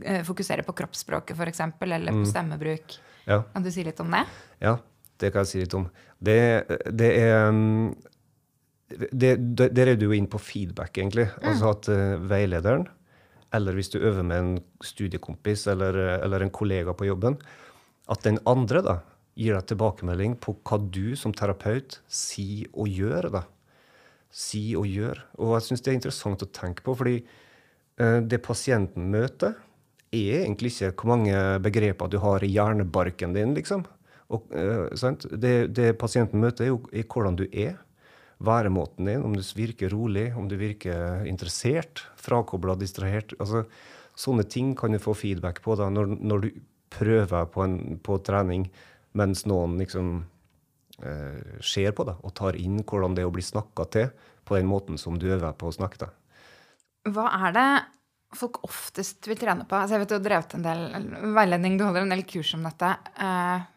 eh, 0.06 0.22
Fokusere 0.28 0.64
på 0.64 0.76
kroppsspråket, 0.80 1.36
f.eks., 1.36 1.64
eller 1.84 2.14
på 2.14 2.22
mm. 2.24 2.30
stemmebruk. 2.30 2.96
Ja. 3.28 3.42
Kan 3.52 3.66
du 3.66 3.72
si 3.74 3.84
litt 3.84 4.00
om 4.00 4.16
det? 4.16 4.24
Ja, 4.64 4.78
det 5.20 5.34
kan 5.34 5.44
jeg 5.44 5.52
si 5.52 5.64
litt 5.66 5.76
om. 5.76 5.90
Det, 6.24 6.38
det 6.96 7.10
er 7.20 7.50
mm, 7.52 7.90
Der 9.12 9.90
er 9.90 9.98
du 10.00 10.06
jo 10.08 10.16
inn 10.16 10.30
på 10.32 10.40
feedback, 10.40 10.94
egentlig. 10.96 11.28
Mm. 11.34 11.50
Altså 11.52 11.74
at 11.74 11.90
uh, 11.92 12.30
veilederen, 12.32 12.88
eller 13.56 13.76
hvis 13.76 13.92
du 13.92 14.00
øver 14.00 14.24
med 14.24 14.40
en 14.40 14.56
studiekompis 14.84 15.68
eller, 15.74 16.00
eller 16.22 16.46
en 16.46 16.54
kollega 16.54 16.96
på 16.96 17.10
jobben, 17.10 17.36
at 18.12 18.24
den 18.24 18.40
andre 18.48 18.82
da, 18.86 18.96
gir 19.36 19.56
deg 19.56 19.68
tilbakemelding 19.70 20.38
på 20.40 20.56
hva 20.64 20.80
du 20.80 21.16
som 21.20 21.34
terapeut 21.36 22.00
sier 22.08 22.70
og 22.74 22.90
gjør. 22.90 23.30
da. 23.34 23.44
Si 24.32 24.76
og 24.80 24.88
gjør. 24.88 25.22
Og 25.40 25.56
jeg 25.58 25.68
syns 25.68 25.84
det 25.84 25.92
er 25.92 26.00
interessant 26.00 26.44
å 26.44 26.52
tenke 26.52 26.86
på, 26.86 26.96
fordi 26.96 27.20
uh, 28.00 28.20
det 28.24 28.44
pasienten 28.44 29.10
møter, 29.12 29.58
er 30.16 30.46
egentlig 30.46 30.72
ikke 30.72 30.94
hvor 31.02 31.16
mange 31.16 31.40
begreper 31.64 32.08
du 32.08 32.20
har 32.24 32.44
i 32.46 32.54
hjernebarken 32.54 33.34
din, 33.36 33.56
liksom. 33.58 33.84
Og, 34.32 34.48
uh, 34.56 34.88
det, 35.36 35.56
det, 35.76 35.90
pasienten 36.00 36.40
møter, 36.40 36.66
er 36.68 36.72
jo 36.72 36.80
er 36.92 37.08
hvordan 37.08 37.40
du 37.40 37.46
er. 37.52 37.82
Væremåten 38.46 39.08
din, 39.08 39.24
om 39.24 39.36
du 39.36 39.44
virker 39.56 39.94
rolig, 39.96 40.30
om 40.36 40.48
du 40.52 40.58
virker 40.60 41.24
interessert, 41.28 42.04
frakobla, 42.20 42.76
distrahert. 42.80 43.36
altså 43.40 43.64
Sånne 44.16 44.46
ting 44.48 44.74
kan 44.80 44.92
du 44.96 45.00
få 45.00 45.12
feedback 45.16 45.62
på 45.64 45.76
da, 45.76 45.90
når, 45.92 46.12
når 46.24 46.44
du 46.44 46.50
prøver 46.96 47.48
på, 47.52 47.64
en, 47.66 47.98
på 48.04 48.16
trening 48.24 48.70
mens 49.18 49.46
noen 49.50 49.78
liksom 49.80 50.14
eh, 51.02 51.60
ser 51.64 51.96
på 51.96 52.06
det 52.08 52.18
og 52.22 52.36
tar 52.38 52.58
inn 52.60 52.82
hvordan 52.84 53.16
det 53.16 53.24
er 53.24 53.32
å 53.32 53.36
bli 53.36 53.46
snakka 53.46 53.88
til 53.96 54.14
på 54.46 54.58
den 54.58 54.70
måten 54.70 55.00
som 55.02 55.18
du 55.20 55.28
øver 55.32 55.56
på 55.58 55.70
å 55.70 55.76
snakke 55.76 56.04
til. 56.04 56.14
Hva 57.16 57.30
er 57.48 57.56
det 57.56 57.70
folk 58.36 58.62
oftest 58.68 59.28
vil 59.30 59.40
trene 59.40 59.68
på? 59.68 59.78
Altså 59.78 59.96
jeg 59.96 60.04
vet 60.04 60.12
Du 60.12 60.18
har 60.18 60.26
drevet 60.26 60.58
en 60.58 60.66
del 60.66 60.82
veiledning, 61.36 61.78
du 61.78 61.86
holder 61.86 62.06
en 62.06 62.16
del 62.16 62.26
kurs 62.28 62.54
om 62.58 62.66
dette. 62.66 62.92
Eh, 63.16 63.70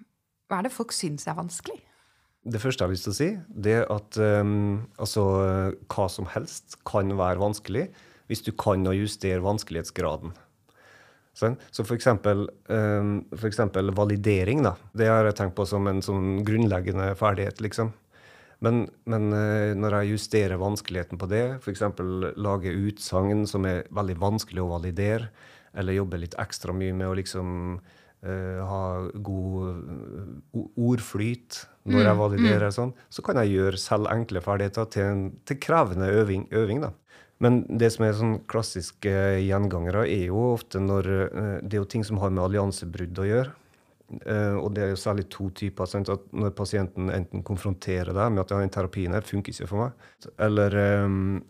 hva 0.49 0.59
er 0.59 0.66
det 0.66 0.75
folk 0.75 0.95
syns 0.97 1.28
er 1.28 1.38
vanskelig? 1.38 1.80
Det 2.49 2.61
første 2.62 2.80
jeg 2.80 2.88
har 2.88 2.95
lyst 2.95 3.04
til 3.04 3.12
å 3.12 3.18
si, 3.18 3.30
det 3.66 3.73
er 3.83 3.88
at 3.92 4.16
um, 4.40 4.87
altså, 4.97 5.25
hva 5.90 6.07
som 6.09 6.28
helst 6.33 6.78
kan 6.88 7.11
være 7.18 7.42
vanskelig 7.42 7.88
hvis 8.30 8.45
du 8.47 8.52
kan 8.57 8.87
å 8.88 8.95
justere 8.95 9.42
vanskelighetsgraden. 9.45 10.33
Sånn? 11.38 11.54
Så 11.71 11.85
for 11.87 11.95
eksempel, 11.95 12.49
um, 12.66 13.21
for 13.30 13.47
eksempel, 13.47 13.92
validering, 13.95 14.64
da. 14.66 14.75
Det 14.97 15.07
har 15.07 15.28
jeg 15.28 15.37
tenkt 15.38 15.54
på 15.59 15.66
som 15.71 15.87
en 15.87 16.02
sånn 16.02 16.40
grunnleggende 16.47 17.12
ferdighet, 17.18 17.62
liksom. 17.62 17.92
Men, 18.64 18.88
men 19.07 19.28
uh, 19.30 19.71
når 19.78 20.00
jeg 20.00 20.16
justerer 20.16 20.59
vanskeligheten 20.59 21.21
på 21.21 21.28
det, 21.30 21.45
f.eks. 21.61 21.85
lage 22.42 22.75
utsagn 22.75 23.47
som 23.47 23.68
er 23.71 23.87
veldig 23.95 24.18
vanskelig 24.18 24.64
å 24.64 24.73
validere, 24.73 25.30
eller 25.78 26.00
jobbe 26.00 26.18
litt 26.25 26.35
ekstra 26.42 26.75
mye 26.75 26.97
med 26.97 27.07
å 27.07 27.14
liksom 27.21 27.50
uh, 27.78 28.61
ha 28.66 28.85
god 29.14 30.64
ordflyt 30.75 31.61
når 31.88 32.02
jeg 32.02 32.16
mm, 32.16 32.23
validerer, 32.25 32.66
mm. 32.66 32.75
sånn, 32.75 32.97
så 33.14 33.23
kan 33.25 33.38
jeg 33.45 33.54
gjøre 33.54 33.80
selv 33.80 34.11
enkle 34.11 34.42
ferdigheter 34.42 34.90
til 34.90 35.07
en 35.07 35.23
til 35.47 35.61
krevende 35.62 36.11
øving. 36.18 36.49
øving 36.50 36.83
da. 36.83 36.90
Men 37.42 37.62
det 37.78 37.92
som 37.95 38.04
er 38.07 38.16
sånn 38.18 38.37
klassiske 38.50 39.12
gjengangere, 39.45 40.04
er 40.11 40.26
jo 40.28 40.40
ofte 40.57 40.80
når 40.83 41.09
eh, 41.14 41.57
Det 41.62 41.76
er 41.76 41.83
jo 41.83 41.90
ting 41.90 42.04
som 42.07 42.18
har 42.23 42.33
med 42.35 42.45
alliansebrudd 42.49 43.23
å 43.23 43.26
gjøre. 43.28 43.54
Uh, 44.09 44.57
og 44.57 44.71
det 44.73 44.80
er 44.80 44.95
jo 44.95 45.00
særlig 45.02 45.26
to 45.28 45.50
typer. 45.52 45.88
Sant? 45.90 46.09
At 46.09 46.30
når 46.33 46.54
pasienten 46.57 47.11
enten 47.12 47.42
konfronterer 47.45 48.14
deg 48.16 48.30
med 48.33 48.40
at 48.40 48.54
den 48.54 48.73
terapien 48.73 49.12
her 49.12 49.26
funker 49.26 49.52
ikke 49.52 49.68
for 49.68 49.85
meg, 49.85 50.07
eller, 50.40 50.76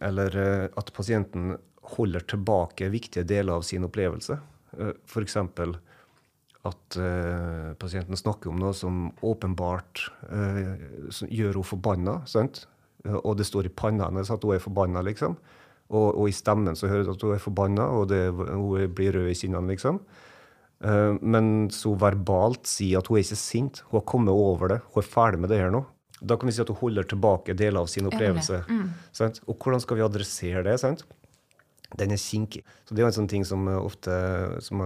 eller 0.03 0.39
at 0.67 0.91
pasienten 0.97 1.53
holder 1.95 2.27
tilbake 2.29 2.91
viktige 2.91 3.23
deler 3.31 3.61
av 3.61 3.63
sin 3.65 3.87
opplevelse. 3.87 4.41
F.eks. 5.07 5.39
at 6.69 6.99
pasienten 7.79 8.19
snakker 8.19 8.51
om 8.51 8.59
noe 8.59 8.75
som 8.77 9.07
åpenbart 9.23 10.03
gjør 10.27 11.55
henne 11.55 11.71
forbanna. 11.71 12.19
Sant? 12.27 12.65
Og 13.07 13.39
det 13.39 13.47
står 13.47 13.71
i 13.71 13.75
panna 13.85 14.11
hennes 14.11 14.35
at 14.35 14.43
hun 14.43 14.59
er 14.59 14.67
forbanna, 14.67 15.07
liksom. 15.07 15.39
Og, 15.89 16.09
og, 16.13 16.25
i 16.29 16.37
stemmen 16.37 16.77
så 16.77 16.89
hører 16.91 17.07
du 17.07 17.15
at 17.15 17.23
hun 17.25 17.35
er 17.35 17.43
forbanna, 17.43 17.87
og 17.97 18.11
det, 18.11 18.23
hun 18.33 18.91
blir 18.95 19.15
rød 19.17 19.31
i 19.33 19.37
kinnene, 19.39 19.73
liksom. 19.73 20.03
Uh, 20.85 21.17
men 21.25 21.69
så 21.75 21.95
verbalt 21.99 22.69
sier 22.71 23.01
at 23.01 23.09
hun 23.11 23.19
er 23.19 23.25
ikke 23.25 23.39
sint. 23.41 23.83
Hun 23.89 23.99
har 23.99 24.09
kommet 24.11 24.35
over 24.35 24.75
det. 24.75 24.83
Hun 24.93 25.03
er 25.03 25.09
ferdig 25.09 25.41
med 25.43 25.51
det 25.53 25.63
her 25.63 25.73
nå. 25.75 25.83
Da 26.19 26.37
kan 26.39 26.51
vi 26.51 26.55
si 26.55 26.63
at 26.63 26.71
hun 26.71 26.81
holder 26.81 27.07
tilbake 27.09 27.57
deler 27.59 27.83
av 27.83 27.89
sin 27.91 28.09
opplevelse. 28.11 28.61
Mm. 28.67 28.91
Og 29.47 29.55
hvordan 29.55 29.83
skal 29.83 29.99
vi 29.99 30.05
adressere 30.07 30.65
det? 30.67 30.77
sant? 30.83 31.07
Den 31.97 32.13
er 32.13 32.21
kinkig. 32.21 32.65
Så 32.85 32.95
det 32.95 33.03
er 33.03 33.09
en 33.09 33.17
sånn 33.17 33.31
ting 33.31 33.47
som 33.49 33.65
ofte 33.79 34.13
som, 34.61 34.83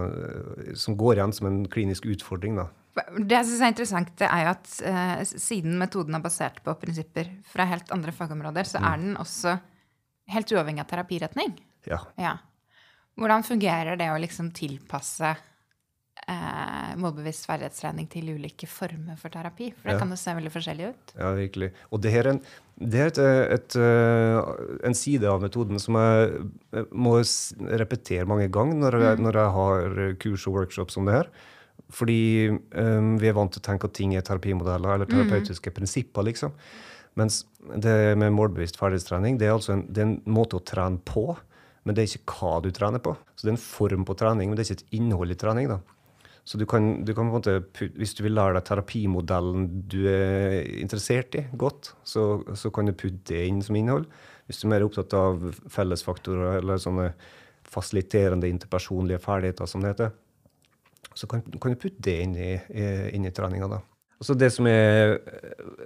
som 0.77 0.95
går 0.97 1.17
igjen 1.17 1.33
som 1.35 1.49
en 1.49 1.59
klinisk 1.73 2.05
utfordring. 2.13 2.61
da. 2.61 2.69
Det 2.93 3.33
jeg 3.33 3.49
synes 3.49 3.61
er 3.65 3.73
interessant, 3.73 4.11
det 4.21 4.29
er 4.29 4.43
jo 4.45 4.51
at 4.53 4.73
uh, 4.85 5.21
siden 5.25 5.77
metoden 5.81 6.15
er 6.15 6.23
basert 6.23 6.61
på 6.63 6.75
prinsipper 6.79 7.31
fra 7.49 7.65
helt 7.69 7.89
andre 7.93 8.13
fagområder, 8.13 8.69
så 8.69 8.79
mm. 8.79 8.87
er 8.91 9.01
den 9.01 9.17
også 9.21 9.55
helt 10.31 10.51
uavhengig 10.51 10.83
av 10.83 10.91
terapiretning. 10.91 11.55
Ja. 11.89 11.99
ja. 12.19 12.37
Hvordan 13.19 13.45
fungerer 13.45 13.99
det 13.99 14.09
å 14.09 14.19
liksom 14.21 14.49
tilpasse 14.55 15.33
eh, 15.33 16.93
målbevisst 16.97 17.45
ferdighetstrening 17.49 18.07
til 18.11 18.31
ulike 18.33 18.69
former 18.69 19.19
for 19.19 19.33
terapi? 19.33 19.69
For 19.75 19.91
det 19.91 19.97
ja. 19.97 20.01
kan 20.01 20.13
jo 20.13 20.19
se 20.19 20.35
veldig 20.39 20.53
forskjellig 20.53 20.89
ut. 20.89 21.15
Ja, 21.19 21.31
virkelig. 21.37 21.73
Og 21.91 22.03
det 22.03 22.13
her 22.15 22.29
er 22.29 22.35
en, 22.35 22.43
det 22.93 23.01
er 23.03 23.11
et, 23.11 23.21
et, 23.57 23.77
eh, 23.77 24.39
en 24.89 24.97
side 24.97 25.29
av 25.29 25.43
metoden 25.43 25.81
som 25.81 25.99
jeg 25.99 26.85
må 26.89 27.19
repetere 27.83 28.29
mange 28.29 28.49
ganger 28.53 28.79
når 28.85 28.99
jeg, 28.99 29.17
mm. 29.19 29.25
når 29.27 29.41
jeg 29.41 29.57
har 29.59 29.99
kurs 30.25 30.47
og 30.49 30.61
workshops 30.61 30.97
om 31.01 31.09
det 31.09 31.19
her. 31.19 31.33
Fordi 31.93 32.49
um, 32.49 33.13
vi 33.21 33.29
er 33.29 33.35
vant 33.37 33.51
til 33.53 33.61
å 33.61 33.65
tenke 33.65 33.89
at 33.89 33.95
ting 33.97 34.15
er 34.17 34.25
terapimodeller 34.25 34.95
eller 34.95 35.09
mm. 35.09 35.13
terapeutiske 35.13 35.69
mm. 35.69 35.75
prinsipper. 35.77 36.25
liksom. 36.25 36.55
Mens 37.19 37.43
det 37.59 38.17
med 38.19 38.33
målbevisst 38.33 38.79
ferdighetstrening 38.79 39.37
det 39.39 39.47
er 39.47 39.55
altså 39.55 39.75
en, 39.75 39.83
det 39.87 40.01
er 40.01 40.07
en 40.09 40.19
måte 40.33 40.57
å 40.57 40.65
trene 40.65 41.01
på, 41.05 41.27
men 41.83 41.95
det 41.95 42.03
er 42.03 42.15
ikke 42.17 42.37
hva 42.39 42.57
du 42.63 42.71
trener 42.73 43.03
på. 43.03 43.13
Så 43.35 43.45
det 43.45 43.51
er 43.51 43.57
en 43.57 43.65
form 43.65 44.05
på 44.07 44.15
trening, 44.17 44.49
men 44.49 44.57
det 44.57 44.63
er 44.63 44.71
ikke 44.71 44.85
et 44.85 44.97
innhold 44.99 45.35
i 45.35 45.39
trening. 45.39 45.69
da. 45.71 45.81
Så 46.43 46.59
du 46.59 46.65
kan, 46.67 47.05
du 47.05 47.13
kan, 47.13 47.29
på 47.29 47.37
en 47.37 47.37
måte, 47.37 47.89
Hvis 47.95 48.15
du 48.15 48.23
vil 48.23 48.35
lære 48.35 48.57
deg 48.57 48.65
terapimodellen 48.67 49.67
du 49.87 50.01
er 50.11 50.63
interessert 50.81 51.35
i 51.39 51.45
godt, 51.55 51.93
så, 52.03 52.43
så, 52.55 52.71
kan 52.71 52.85
du 52.85 52.93
putte 52.93 53.31
det 53.31 53.45
inn 53.47 53.61
som 53.63 53.75
innhold. 53.75 54.09
Hvis 54.47 54.59
du 54.59 54.67
er 54.67 54.73
mer 54.75 54.83
opptatt 54.83 55.13
av 55.15 55.39
fellesfaktorer 55.71 56.59
eller 56.59 56.81
sånne 56.81 57.13
fasiliterende 57.63 58.49
interpersonlige 58.51 59.23
ferdigheter, 59.23 59.69
som 59.69 59.81
det 59.81 59.93
heter, 59.93 60.11
så 61.15 61.29
kan, 61.29 61.43
kan 61.43 61.73
du 61.73 61.79
putte 61.79 62.03
det 62.03 62.19
inn 62.25 62.35
i, 62.35 62.51
inn 63.15 63.25
i 63.25 63.31
treninga. 63.31 63.69
da. 63.71 63.79
Altså 64.21 64.37
det 64.39 64.49
som, 64.55 64.67
er, 64.69 65.17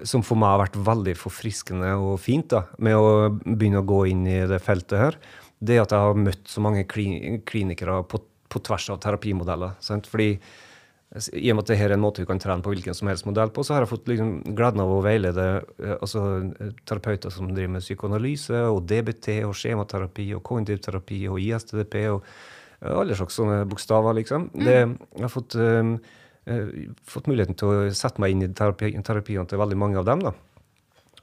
som, 0.06 0.22
for 0.26 0.38
meg 0.38 0.54
har 0.54 0.64
vært 0.66 0.80
veldig 0.88 1.14
forfriskende 1.18 1.96
og 1.98 2.20
fint 2.22 2.52
da, 2.54 2.66
med 2.84 2.98
å 3.00 3.30
begynne 3.44 3.82
å 3.82 3.88
gå 3.88 4.04
inn 4.12 4.26
i 4.30 4.40
det 4.50 4.60
feltet 4.62 5.00
her, 5.02 5.20
det 5.58 5.78
er 5.78 5.86
at 5.88 5.94
jeg 5.96 6.06
har 6.06 6.20
møtt 6.22 6.52
så 6.52 6.62
mange 6.62 6.84
klinikere 6.86 8.02
på 8.06 8.22
på 8.50 8.64
tvers 8.64 8.90
av 8.94 9.02
terapimodeller. 9.04 9.78
Sant? 9.84 10.08
Fordi 10.10 10.36
i 11.40 11.50
og 11.52 11.56
med 11.56 11.64
at 11.64 11.70
dette 11.72 11.86
er 11.86 11.94
en 11.96 12.04
måte 12.04 12.24
du 12.24 12.28
kan 12.28 12.40
trene 12.42 12.64
på 12.64 12.74
hvilken 12.74 12.96
som 12.98 13.08
helst 13.08 13.26
modell 13.28 13.52
på, 13.56 13.64
så 13.64 13.76
har 13.76 13.86
jeg 13.86 13.94
fått 13.94 14.10
liksom 14.12 14.32
gleden 14.58 14.84
av 14.84 14.92
å 14.92 15.00
veilede 15.06 15.46
eh, 15.80 15.96
altså, 15.96 16.24
terapeuter 16.88 17.32
som 17.34 17.48
driver 17.54 17.78
med 17.78 17.86
psykoanalyse 17.86 18.66
og 18.68 18.84
DBT 18.90 19.40
og 19.48 19.56
skjematerapi 19.56 20.30
og 20.36 20.44
kognitiv 20.48 20.82
terapi 20.84 21.22
og 21.32 21.40
ISTDP 21.44 21.98
og 22.12 22.20
eh, 22.28 22.92
alle 22.92 23.16
slags 23.18 23.40
sånne 23.40 23.62
bokstaver, 23.72 24.20
liksom. 24.20 24.50
Mm. 24.52 24.66
Det, 24.68 24.78
jeg 25.16 25.26
har 25.26 25.34
fått, 25.34 25.56
um, 25.56 25.96
fått, 27.04 27.28
muligheten 27.28 27.58
til 27.60 27.72
å 27.72 27.88
sette 27.96 28.22
meg 28.24 28.34
inn 28.34 28.46
i 28.46 28.52
terapi, 28.56 28.94
terapiene 29.06 29.48
til 29.50 29.62
veldig 29.62 29.80
mange 29.80 30.00
av 30.02 30.08
dem. 30.08 30.24
da. 30.28 30.34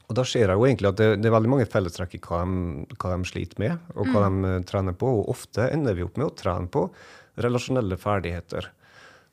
Og 0.05 0.17
da 0.19 0.25
ser 0.27 0.51
jeg 0.51 0.59
jo 0.59 0.65
egentlig 0.67 0.91
at 0.91 0.99
det, 0.99 1.09
det 1.21 1.29
er 1.29 1.33
veldig 1.33 1.51
mange 1.55 1.67
fellestrekk 1.69 2.17
i 2.17 2.21
hva 2.27 2.43
de, 2.45 2.85
hva 2.93 3.15
de, 3.15 3.29
sliter 3.29 3.61
med, 3.61 3.91
og 3.95 4.11
hva 4.13 4.27
mm. 4.29 4.41
de 4.45 4.55
trener 4.69 4.97
på. 4.97 5.09
Og 5.21 5.31
ofte 5.33 5.69
ender 5.73 5.97
vi 5.97 6.05
opp 6.05 6.19
med 6.21 6.29
å 6.29 6.35
trene 6.37 6.69
på 6.71 6.87
relasjonelle 7.41 7.97
ferdigheter 7.99 8.69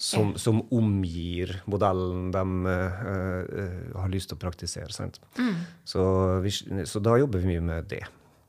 som, 0.03 0.33
som 0.41 0.63
omgir 0.75 1.61
modellen 1.71 2.33
de 2.35 2.43
uh, 2.67 2.73
uh, 2.73 4.01
har 4.01 4.11
lyst 4.11 4.33
til 4.33 4.39
å 4.39 4.43
praktisere. 4.43 5.11
Mm. 5.39 5.61
Så, 5.87 6.07
vi, 6.43 6.51
så, 6.51 7.03
da 7.05 7.15
jobber 7.21 7.45
vi 7.45 7.53
mye 7.53 7.67
med 7.69 7.87
det. 7.93 8.03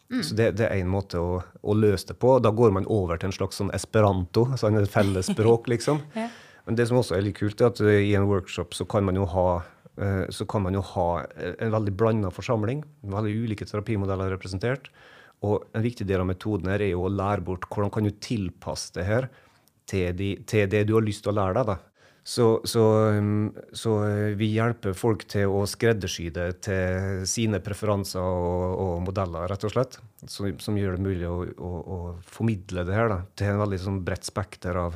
Mm. 0.09 0.23
Så 0.25 0.37
det, 0.37 0.47
det, 0.57 0.69
er 0.69 0.81
en 0.81 0.89
måte 0.89 1.21
å, 1.21 1.43
å, 1.61 1.75
løse 1.77 2.09
det 2.09 2.17
på. 2.21 2.39
Da 2.41 2.49
går 2.55 2.73
man 2.73 2.89
over 2.89 3.21
til 3.21 3.29
en 3.29 3.35
slags 3.35 3.61
sånn 3.61 3.69
esperanto, 3.75 4.47
sånn 4.57 4.79
et 4.81 4.89
fellesspråk, 4.89 5.69
liksom. 5.75 6.01
ja. 6.17 6.31
Men 6.67 6.77
det 6.79 6.87
som 6.89 6.99
også 6.99 7.17
er 7.17 7.25
litt 7.25 7.39
kult, 7.39 7.61
er 7.61 7.71
at 7.71 7.81
i 7.83 8.13
en 8.17 8.27
workshop 8.29 8.75
så 8.77 8.87
kan 8.89 9.05
man 9.07 9.19
jo 9.19 9.27
ha 9.29 9.47
kan 10.49 10.63
man 10.65 10.73
jo 10.73 10.81
ha 10.81 11.21
en 11.37 11.69
veldig 11.69 11.91
blanda 11.93 12.31
forsamling. 12.33 12.79
Veldig 13.05 13.33
ulike 13.43 13.67
terapimodeller 13.69 14.31
representert. 14.33 14.87
Og 15.45 15.67
en 15.75 15.83
viktig 15.83 16.07
del 16.09 16.23
av 16.23 16.29
metoden 16.29 16.71
her 16.71 16.81
er 16.81 16.93
jo 16.95 17.05
å 17.05 17.11
lære 17.13 17.43
bort 17.45 17.67
hvordan 17.69 17.91
kan 17.93 18.07
du 18.07 18.13
tilpasse 18.23 18.95
det 18.95 19.05
her 19.05 19.27
til, 19.89 20.13
de, 20.17 20.35
til 20.49 20.69
det 20.71 20.85
du 20.87 20.95
har 20.97 21.05
lyst 21.05 21.25
til 21.25 21.33
å 21.33 21.37
lære 21.37 21.59
deg. 21.59 21.73
da. 21.73 21.77
Så, 22.23 22.61
så, 22.63 22.81
um, 23.19 23.49
så, 23.75 23.97
vi 24.39 24.53
hjelper 24.53 24.95
folk 24.95 25.25
til 25.27 25.51
å 25.51 25.65
skreddersy 25.67 26.29
det 26.31 26.47
til 26.63 27.25
sine 27.27 27.59
preferanser 27.63 28.23
og, 28.23 28.77
og 28.79 28.93
modeller, 29.09 29.49
rett 29.51 29.65
og 29.67 29.73
slett. 29.73 29.97
Som, 30.23 30.53
som 30.63 30.77
gjør 30.79 30.95
det 30.95 31.03
mulig 31.03 31.27
å, 31.27 31.41
å, 31.43 31.71
å, 31.83 31.97
formidle 32.23 32.85
det 32.87 32.95
her 32.95 33.11
da, 33.11 33.19
til 33.35 33.51
en 33.51 33.59
veldig 33.65 33.81
sånn 33.83 33.99
bredt 34.07 34.29
spekter 34.29 34.79
av 34.79 34.95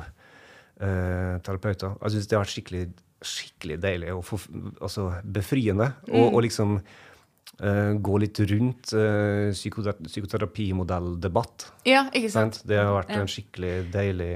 uh, 0.82 1.38
terapeuter. 1.44 1.90
Jeg 2.02 2.10
syns 2.14 2.30
det 2.30 2.36
har 2.36 2.44
vært 2.44 2.54
skikkelig, 2.54 2.84
skikkelig 3.24 3.76
deilig 3.82 4.14
og 4.14 4.24
for, 4.26 4.38
altså 4.80 5.02
befriende. 5.24 5.92
Mm. 6.08 6.16
Og, 6.20 6.26
og 6.32 6.42
liksom 6.46 6.68
eh, 6.78 7.92
gå 8.08 8.14
litt 8.22 8.38
rundt 8.52 8.84
uh, 8.94 9.54
psykoterapimodelldebatt. 9.54 11.58
Ja, 11.88 12.02
ikke 12.12 12.30
sant? 12.34 12.54
Det 12.68 12.76
har 12.78 12.94
vært 12.94 13.10
en 13.16 13.30
skikkelig 13.30 13.74
deilig 13.94 14.34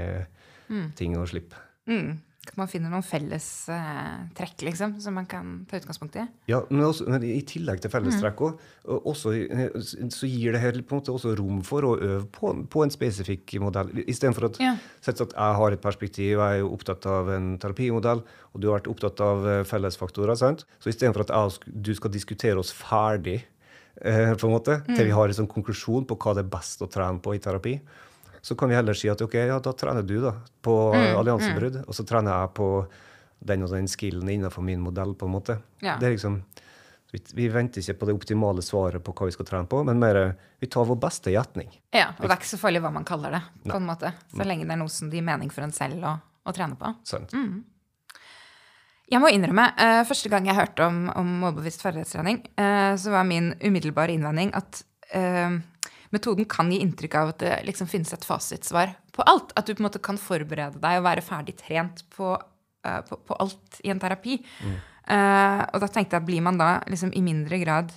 mm. 0.68 0.88
ting 0.98 1.10
å 1.18 1.26
slippe. 1.30 1.56
Mm. 1.90 2.10
Man 2.58 2.66
finner 2.66 2.90
noen 2.90 3.04
felles 3.06 3.44
eh, 3.70 4.22
trekk 4.34 4.64
liksom, 4.66 4.96
som 5.00 5.14
man 5.14 5.28
kan 5.30 5.60
ta 5.70 5.78
utgangspunkt 5.78 6.16
i. 6.18 6.24
Ja, 6.50 6.58
men, 6.72 6.82
også, 6.88 7.06
men 7.06 7.22
I 7.22 7.38
tillegg 7.46 7.78
til 7.84 7.92
fellestrekk 7.92 8.42
mm. 8.42 8.56
også, 8.98 9.34
så 10.10 10.30
gir 10.30 10.56
det 10.56 10.62
her 10.64 10.80
på 10.80 10.96
en 10.96 11.00
måte 11.04 11.14
også 11.14 11.36
rom 11.38 11.60
for 11.66 11.86
å 11.86 11.92
øve 12.02 12.26
på, 12.34 12.50
på 12.66 12.82
en 12.82 12.92
spesifikk 12.92 13.54
modell. 13.62 13.94
Istedenfor 14.02 14.48
at, 14.50 14.60
ja. 14.62 14.74
at 15.06 15.22
jeg 15.22 15.60
har 15.60 15.76
et 15.76 15.86
perspektiv, 15.86 16.42
jeg 16.42 16.64
er 16.64 16.66
opptatt 16.66 17.06
av 17.06 17.30
en 17.30 17.52
terapimodell, 17.62 18.26
og 18.26 18.58
du 18.58 18.68
har 18.68 18.80
vært 18.80 18.90
opptatt 18.90 19.22
av 19.22 19.48
eh, 19.48 19.62
fellesfaktorer. 19.68 20.34
sant? 20.42 20.66
Så 20.82 20.90
istedenfor 20.90 21.28
at 21.28 21.32
jeg, 21.32 21.74
du 21.78 21.94
skal 21.94 22.12
diskutere 22.12 22.58
oss 22.58 22.74
ferdig 22.74 23.38
eh, 24.02 24.34
på 24.34 24.50
en 24.50 24.56
måte, 24.58 24.82
mm. 24.82 24.96
til 24.96 25.12
vi 25.12 25.14
har 25.14 25.30
en 25.30 25.44
sånn 25.44 25.54
konklusjon 25.54 26.10
på 26.10 26.18
hva 26.18 26.34
det 26.34 26.42
er 26.42 26.54
best 26.58 26.82
å 26.82 26.90
trene 26.90 27.22
på 27.22 27.38
i 27.38 27.44
terapi, 27.46 27.78
så 28.42 28.56
kan 28.58 28.68
vi 28.68 28.74
heller 28.74 28.94
si 28.98 29.10
at 29.10 29.20
ok, 29.22 29.34
ja, 29.34 29.60
da 29.62 29.72
trener 29.72 30.02
du 30.02 30.16
da 30.20 30.34
på 30.62 30.74
mm, 30.94 31.16
alliansebrudd, 31.20 31.76
mm. 31.82 31.84
og 31.86 31.94
så 31.94 32.04
trener 32.06 32.34
jeg 32.34 32.54
på 32.58 32.68
den 33.38 33.62
og 33.62 33.70
den 33.70 33.86
skillen 33.90 34.28
innenfor 34.28 34.64
min 34.66 34.82
modell. 34.82 35.14
på 35.14 35.26
en 35.26 35.34
måte. 35.36 35.58
Ja. 35.78 35.94
Det 36.00 36.08
er 36.08 36.16
liksom, 36.16 36.40
vi, 37.12 37.48
venter 37.48 37.82
ikke 37.82 38.00
på 38.00 38.08
det 38.08 38.16
optimale 38.18 38.62
svaret 38.62 39.04
på 39.04 39.14
hva 39.14 39.28
vi 39.28 39.34
skal 39.36 39.46
trene 39.46 39.70
på, 39.70 39.84
men 39.86 40.02
mer 40.02 40.20
vi 40.58 40.66
tar 40.66 40.86
vår 40.88 40.98
beste 41.02 41.30
gjetning. 41.30 41.70
Ja, 41.94 42.10
og 42.16 42.24
det 42.26 42.32
er 42.32 42.38
ikke 42.40 42.50
så 42.50 42.58
farlig 42.58 42.82
hva 42.82 42.90
man 42.94 43.06
kaller 43.06 43.38
det, 43.38 43.42
på 43.68 43.76
en 43.78 43.86
måte, 43.86 44.14
så 44.34 44.46
lenge 44.46 44.66
det 44.66 44.74
er 44.74 44.82
noe 44.82 44.90
som 44.92 45.12
gir 45.12 45.26
mening 45.26 45.52
for 45.54 45.66
en 45.66 45.74
selv 45.76 46.02
å, 46.02 46.16
å 46.18 46.54
trene 46.56 46.78
på. 46.78 46.94
Sant. 47.06 47.34
Mm. 47.36 47.60
Jeg 49.12 49.20
må 49.20 49.28
innrømme, 49.28 49.66
uh, 49.76 50.02
første 50.08 50.30
gang 50.32 50.46
jeg 50.48 50.56
hørte 50.56 50.86
om, 50.88 51.04
om 51.20 51.34
målbevisst 51.42 51.82
ferdighetstrening, 51.84 52.42
uh, 52.56 52.94
så 52.98 53.12
var 53.12 53.28
min 53.28 53.52
umiddelbare 53.60 54.14
innvending 54.16 54.54
at 54.56 54.82
uh, 55.12 55.60
metoden 56.12 56.46
kan 56.48 56.70
gi 56.72 56.80
inntrykk 56.84 57.18
av 57.18 57.32
at 57.32 57.42
det 57.42 57.58
liksom 57.66 57.88
finnes 57.90 58.12
et 58.14 58.24
fasitsvar 58.26 58.94
på 59.16 59.24
alt. 59.28 59.52
At 59.56 59.66
du 59.66 59.74
på 59.74 59.82
en 59.82 59.88
måte 59.88 60.02
kan 60.02 60.20
forberede 60.20 60.80
deg 60.82 61.00
og 61.00 61.06
være 61.08 61.24
ferdig 61.24 61.56
trent 61.60 62.04
på, 62.12 62.34
uh, 62.36 63.00
på, 63.08 63.18
på 63.28 63.38
alt 63.42 63.82
i 63.82 63.92
en 63.92 64.02
terapi. 64.02 64.38
Mm. 64.62 64.80
Uh, 65.02 65.60
og 65.72 65.82
da 65.82 65.90
tenkte 65.90 66.18
jeg, 66.18 66.28
blir 66.28 66.44
man 66.44 66.60
da 66.60 66.76
liksom 66.90 67.10
i 67.16 67.24
mindre 67.24 67.58
grad 67.62 67.90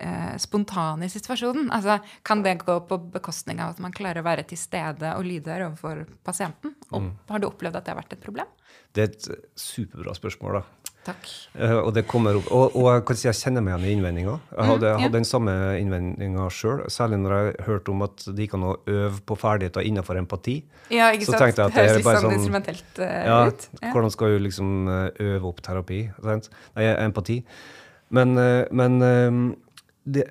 uh, 0.00 0.34
spontan 0.40 1.04
i 1.04 1.10
situasjonen? 1.12 1.68
Altså, 1.74 2.00
Kan 2.26 2.42
det 2.46 2.58
gå 2.64 2.80
på 2.88 3.00
bekostning 3.12 3.62
av 3.62 3.76
at 3.76 3.84
man 3.84 3.94
klarer 3.94 4.22
å 4.22 4.28
være 4.28 4.46
til 4.48 4.60
stede 4.60 5.12
og 5.14 5.28
lydhør 5.28 5.68
overfor 5.68 6.02
pasienten? 6.26 6.74
Mm. 6.90 7.12
Har 7.28 7.42
du 7.42 7.50
opplevd 7.50 7.78
at 7.78 7.86
det 7.86 7.94
har 7.94 8.00
vært 8.00 8.16
et 8.16 8.24
problem? 8.24 8.50
Det 8.96 9.04
er 9.04 9.12
et 9.12 9.30
superbra 9.60 10.16
spørsmål. 10.16 10.60
da. 10.60 10.77
Takk. 11.08 11.28
Uh, 11.56 11.78
og 11.80 11.94
det 11.96 12.02
kommer 12.08 12.36
opp, 12.36 12.50
og, 12.52 12.74
og, 12.76 12.86
jeg 12.92 13.04
kan 13.08 13.18
si 13.18 13.26
jeg 13.28 13.38
kjenner 13.38 13.62
meg 13.64 13.72
igjen 13.74 13.86
i 13.86 13.92
innvendinga. 13.96 14.34
Jeg 14.52 14.68
hadde, 14.70 14.88
mm, 14.92 15.04
ja. 15.04 15.08
den 15.14 15.26
samme 15.28 15.52
innvendinga 15.80 16.48
sjøl, 16.52 16.82
særlig 16.92 17.18
når 17.22 17.32
jeg 17.36 17.54
hørte 17.68 17.88
om 17.94 18.00
at 18.04 18.16
det 18.28 18.40
gikk 18.44 18.54
an 18.58 18.66
å 18.68 18.72
øve 18.92 19.18
på 19.30 19.34
ferdigheter 19.40 19.82
innenfor 19.88 20.20
empati. 20.20 20.56
Ja, 20.92 21.06
ikke 21.16 21.28
sant? 21.30 21.38
Så 21.38 21.40
tenkte 21.40 21.58
jeg 21.62 21.68
at 21.70 21.74
det 21.78 21.86
Høres 21.86 21.96
litt 21.96 22.08
sånn, 22.08 22.20
sånn 22.26 22.36
instrumentelt 22.36 22.92
uh, 23.00 23.04
ja, 23.08 23.38
ut. 23.48 23.62
Ja. 23.78 23.92
Hvordan 23.94 24.12
skal 24.14 24.26
du 24.34 24.38
liksom 24.44 24.68
øve 25.08 25.44
opp 25.52 25.60
terapi? 25.64 26.00
Sant? 26.28 26.44
Nei, 26.76 26.84
empati. 27.06 27.36
Men, 28.16 28.28
men 28.72 28.92
det, 30.08 30.24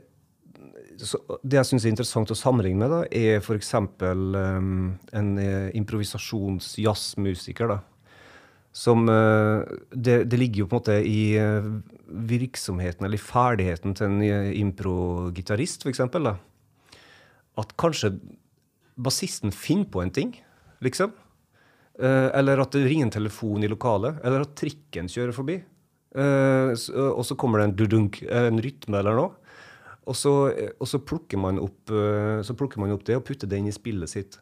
så, 0.98 1.17
det 1.46 1.60
jeg 1.60 1.67
syns 1.72 1.84
er 1.86 1.93
interessant 1.93 2.31
å 2.34 2.38
sammenligne 2.38 2.79
med, 2.81 2.89
da, 2.93 3.00
er 3.13 3.38
f.eks. 3.41 3.74
Um, 4.01 4.98
en 5.13 5.29
improvisasjons-jazzmusiker. 5.77 7.67
da 7.74 7.77
som 8.77 9.10
eh, 9.10 9.77
det, 9.89 10.24
det, 10.29 10.38
ligger 10.38 10.63
jo 10.63 10.67
på 10.69 10.77
en 10.77 10.81
måte 10.81 10.98
i 11.10 11.22
eh, 11.41 11.69
virksomheten 12.29 13.07
eller 13.07 13.17
i 13.17 13.24
ferdigheten 13.24 13.96
til 13.98 14.05
en 14.05 14.19
eh, 14.25 14.51
improgitarist, 14.60 15.88
f.eks. 15.88 16.03
At 17.57 17.74
kanskje 17.81 18.13
bassisten 19.01 19.53
finner 19.55 19.89
på 19.89 20.03
en 20.03 20.13
ting, 20.13 20.36
liksom. 20.86 21.15
Eller 21.98 22.60
at 22.62 22.75
det 22.75 22.84
ringer 22.86 23.07
en 23.07 23.13
telefon 23.15 23.63
i 23.65 23.69
lokalet. 23.72 24.19
Eller 24.22 24.43
at 24.43 24.51
trikken 24.60 25.07
kjører 25.10 25.34
forbi. 25.34 25.55
Og 26.13 27.24
så 27.25 27.38
kommer 27.41 27.57
det 27.57 27.65
en 27.65 27.74
dudunk, 27.79 28.19
en 28.22 28.62
rytme 28.62 29.00
eller 29.00 29.17
noe. 29.17 29.55
Og 30.05 30.13
så, 30.13 30.34
og 30.77 30.86
så, 30.86 31.01
plukker 31.01 31.41
man 31.41 31.57
opp, 31.57 31.89
så 31.89 32.53
plukker 32.53 32.84
man 32.84 32.93
opp 32.93 33.07
det 33.10 33.17
og 33.17 33.25
putter 33.25 33.50
det 33.50 33.57
inn 33.57 33.72
i 33.72 33.74
spillet 33.74 34.13
sitt. 34.13 34.38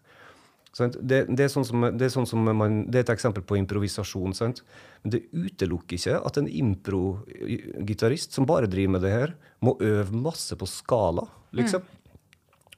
Det, 0.76 1.22
det, 1.32 1.46
er 1.46 1.52
sånn 1.52 1.64
som, 1.64 1.86
det, 1.96 2.04
er 2.04 2.12
sånn 2.12 2.28
som 2.28 2.42
man, 2.44 2.82
det, 2.90 3.00
er 3.00 3.06
et 3.06 3.14
eksempel 3.14 3.46
på 3.48 3.56
improvisasjon. 3.62 4.36
Sant? 4.36 4.60
Men 5.04 5.14
det 5.14 5.22
utelukker 5.32 5.96
ikke 5.96 6.18
at 6.28 6.40
en 6.42 6.50
impro-gitarist 6.52 8.36
som 8.36 8.48
bare 8.50 8.68
driver 8.72 8.98
med 8.98 9.06
det 9.08 9.14
her, 9.14 9.36
må 9.64 9.78
øve 9.80 10.20
masse 10.20 10.58
på 10.60 10.68
skala, 10.68 11.24
liksom. 11.56 11.86
Mm. 11.86 12.02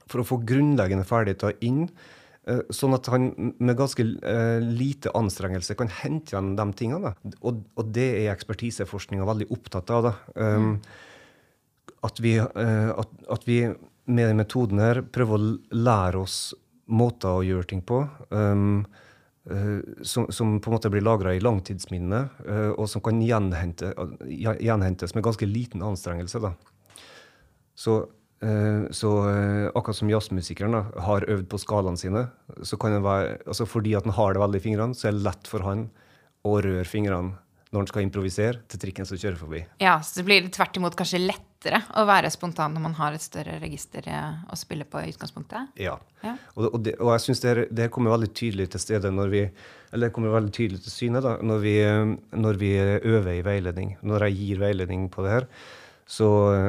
For 0.08 0.22
å 0.22 0.28
få 0.28 0.38
grunnleggende 0.46 1.04
ferdigheter 1.08 1.58
inn. 1.66 1.88
Eh, 2.48 2.62
sånn 2.72 2.96
at 2.96 3.10
han 3.12 3.28
med 3.58 3.76
ganske 3.76 4.06
uh, 4.06 4.62
lite 4.62 5.12
anstrengelse 5.18 5.76
kan 5.76 5.90
hente 5.98 6.32
igjen 6.32 6.54
de 6.56 6.66
tingene. 6.78 7.12
Og, 7.42 7.60
og 7.76 7.92
det 7.92 8.06
er 8.22 8.30
ekspertiseforskninga 8.32 9.26
veldig 9.28 9.50
opptatt 9.58 9.92
av. 9.92 10.12
Um, 10.32 10.70
mm. 10.70 10.72
at, 12.08 12.22
vi, 12.24 12.38
uh, 12.40 12.94
at, 12.94 13.12
at 13.36 13.44
vi 13.50 13.60
med 14.08 14.30
den 14.30 14.40
metoden 14.40 14.80
her 14.80 15.02
prøver 15.04 15.36
å 15.36 15.52
lære 15.76 16.22
oss 16.22 16.38
måter 16.88 17.38
å 17.38 17.44
gjøre 17.46 17.68
ting 17.70 17.82
på. 17.86 18.02
Um, 18.32 18.82
uh, 19.50 19.80
som, 20.02 20.28
som, 20.32 20.56
på 20.60 20.70
en 20.70 20.76
måte 20.76 20.90
blir 20.92 21.04
lagra 21.04 21.34
i 21.36 21.42
langtidsminnet, 21.44 22.42
uh, 22.48 22.70
og 22.74 22.88
som 22.90 23.04
kan 23.04 23.20
gjenhente, 23.22 23.92
uh, 23.96 24.14
gjenhentes 24.28 25.14
med 25.16 25.26
ganske 25.26 25.48
liten 25.48 25.84
anstrengelse. 25.84 26.42
Da. 26.44 26.54
Så, 27.78 28.00
så 28.94 29.08
akkurat 29.74 29.96
som 29.98 30.10
jazzmusikeren 30.10 30.74
da, 30.76 30.80
har 31.02 31.24
øvd 31.26 31.48
på 31.50 31.58
skalaene 31.58 31.98
sine, 31.98 32.20
så 32.62 32.76
kan 32.78 32.92
det 32.94 33.00
være, 33.02 33.32
altså 33.50 33.66
fordi 33.66 33.96
at 33.98 34.06
han 34.06 34.14
har 34.14 34.34
det 34.34 34.42
veldig 34.42 34.60
i 34.60 34.62
fingrene, 34.62 34.94
så 34.94 35.08
er 35.08 35.16
det 35.16 35.24
lett 35.26 35.50
for 35.50 35.66
han 35.66 35.88
å 36.46 36.52
røre 36.62 36.86
fingrene 36.86 37.34
når 37.72 37.82
han 37.82 37.90
skal 37.90 38.06
improvisere, 38.06 38.60
til 38.70 38.82
trikken 38.84 39.08
som 39.08 39.18
kjører 39.18 39.40
forbi. 39.40 39.64
Ja, 39.82 39.96
så 40.06 40.20
det 40.20 40.26
blir 40.28 40.46
tvert 40.54 40.78
imot 40.78 40.96
kanskje 40.98 41.20
lettere 41.58 41.80
å 41.98 42.04
være 42.06 42.30
spontan 42.30 42.74
når 42.74 42.82
man 42.82 42.94
har 42.94 43.14
et 43.14 43.22
større 43.22 43.58
register 43.58 44.02
eh, 44.06 44.42
å 44.50 44.56
spille 44.56 44.84
på 44.84 45.00
i 45.02 45.10
utgangspunktet? 45.10 45.74
Ja. 45.76 45.98
ja. 46.22 46.36
Og, 46.54 46.74
og, 46.74 46.80
det, 46.84 46.94
og, 47.00 47.12
jeg 47.16 47.24
syns 47.24 47.40
det, 47.42 47.68
det, 47.70 47.90
kommer 47.90 48.14
veldig 48.14 48.30
tydelig 48.32 48.68
til 48.70 48.80
stede 48.80 49.10
når 49.10 49.28
vi 49.32 49.42
Eller 49.92 50.08
det 50.08 50.14
kommer 50.14 50.34
veldig 50.34 50.52
tydelig 50.52 50.82
til 50.84 50.92
syne 50.92 51.22
da, 51.24 51.38
når 51.42 51.58
vi, 51.58 51.74
når 52.36 52.60
vi 52.60 52.70
øver 52.78 53.32
i 53.32 53.42
veiledning. 53.42 53.96
Når 54.02 54.28
jeg 54.28 54.36
gir 54.38 54.60
veiledning 54.60 55.08
på 55.08 55.24
det 55.24 55.30
her, 55.32 55.46
så, 56.06 56.28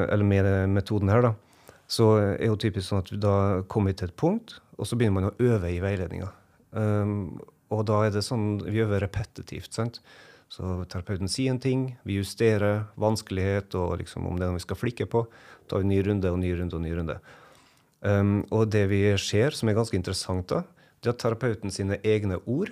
eller 0.10 0.24
med 0.24 0.48
metoden 0.72 1.12
her, 1.12 1.28
da, 1.28 1.34
så 1.88 2.14
er 2.22 2.38
det 2.40 2.48
jo 2.48 2.58
typisk 2.60 2.88
sånn 2.88 3.04
at 3.04 3.12
vi 3.12 3.20
da 3.20 3.36
kommer 3.68 3.92
til 3.92 4.08
et 4.08 4.16
punkt, 4.16 4.62
og 4.80 4.88
så 4.88 4.96
begynner 4.96 5.18
man 5.18 5.30
å 5.30 5.52
øve 5.52 5.72
i 5.74 5.82
veiledninga. 5.84 6.32
Um, 6.72 7.42
og 7.76 7.84
da 7.90 8.04
er 8.06 8.12
det 8.14 8.22
sånn 8.24 8.60
Vi 8.62 8.84
øver 8.84 9.02
repetitivt. 9.04 9.74
sant? 9.76 10.00
Så 10.50 10.66
terapeuten 10.90 11.30
sier 11.30 11.54
en 11.54 11.62
ting, 11.62 11.84
vi 12.04 12.18
justerer 12.18 12.88
vanskelighet 12.98 13.76
og 13.78 14.00
liksom 14.02 14.26
om 14.26 14.38
det 14.40 14.48
er 14.48 14.50
noe 14.50 14.58
vi 14.58 14.66
skal 14.66 14.80
flikke 14.80 15.06
på. 15.06 15.28
tar 15.70 15.84
vi 15.84 15.92
ny 15.92 16.00
runde 16.08 16.32
og 16.32 16.40
ny 16.42 16.54
runde 16.58 16.76
og 16.76 16.82
ny 16.82 16.94
runde. 16.98 17.20
Um, 18.02 18.46
og 18.50 18.70
det 18.74 18.88
vi 18.90 19.04
ser, 19.22 19.54
som 19.54 19.70
er 19.70 19.78
ganske 19.78 19.98
interessant, 19.98 20.50
da, 20.50 20.64
det 21.00 21.12
er 21.12 21.14
at 21.14 21.22
terapeuten 21.22 21.72
sine 21.72 22.00
egne 22.02 22.40
ord 22.48 22.72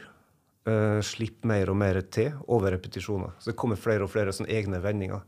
uh, 0.66 1.04
slipper 1.06 1.52
mer 1.52 1.70
og 1.70 1.78
mer 1.78 2.02
til 2.02 2.34
over 2.48 2.74
repetisjoner. 2.74 3.36
Så 3.38 3.52
det 3.52 3.60
kommer 3.62 3.78
flere 3.78 4.08
og 4.08 4.12
flere 4.13 4.34
sånne 4.34 4.50
egne 4.58 4.82
vendinger. 4.82 5.22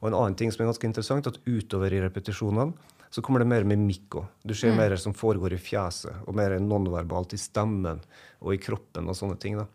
Og 0.00 0.10
en 0.10 0.18
annen 0.18 0.34
ting 0.34 0.50
som 0.50 0.64
er 0.64 0.72
ganske 0.72 0.88
interessant, 0.88 1.30
at 1.30 1.38
utover 1.46 1.94
i 1.94 2.02
repetisjonene 2.02 2.72
så 3.12 3.22
kommer 3.22 3.44
det 3.44 3.50
mer 3.52 3.66
mimikk 3.68 4.16
òg. 4.18 4.28
Du 4.42 4.56
ser 4.56 4.72
mm. 4.72 4.78
mer 4.80 4.96
som 4.98 5.14
foregår 5.14 5.54
i 5.54 5.60
fjeset, 5.60 6.24
og 6.26 6.34
mer 6.34 6.56
nonverbalt 6.58 7.36
i 7.36 7.38
stemmen 7.38 8.00
og 8.40 8.56
i 8.56 8.58
kroppen 8.58 9.06
og 9.12 9.18
sånne 9.18 9.36
ting. 9.38 9.60
da. 9.60 9.68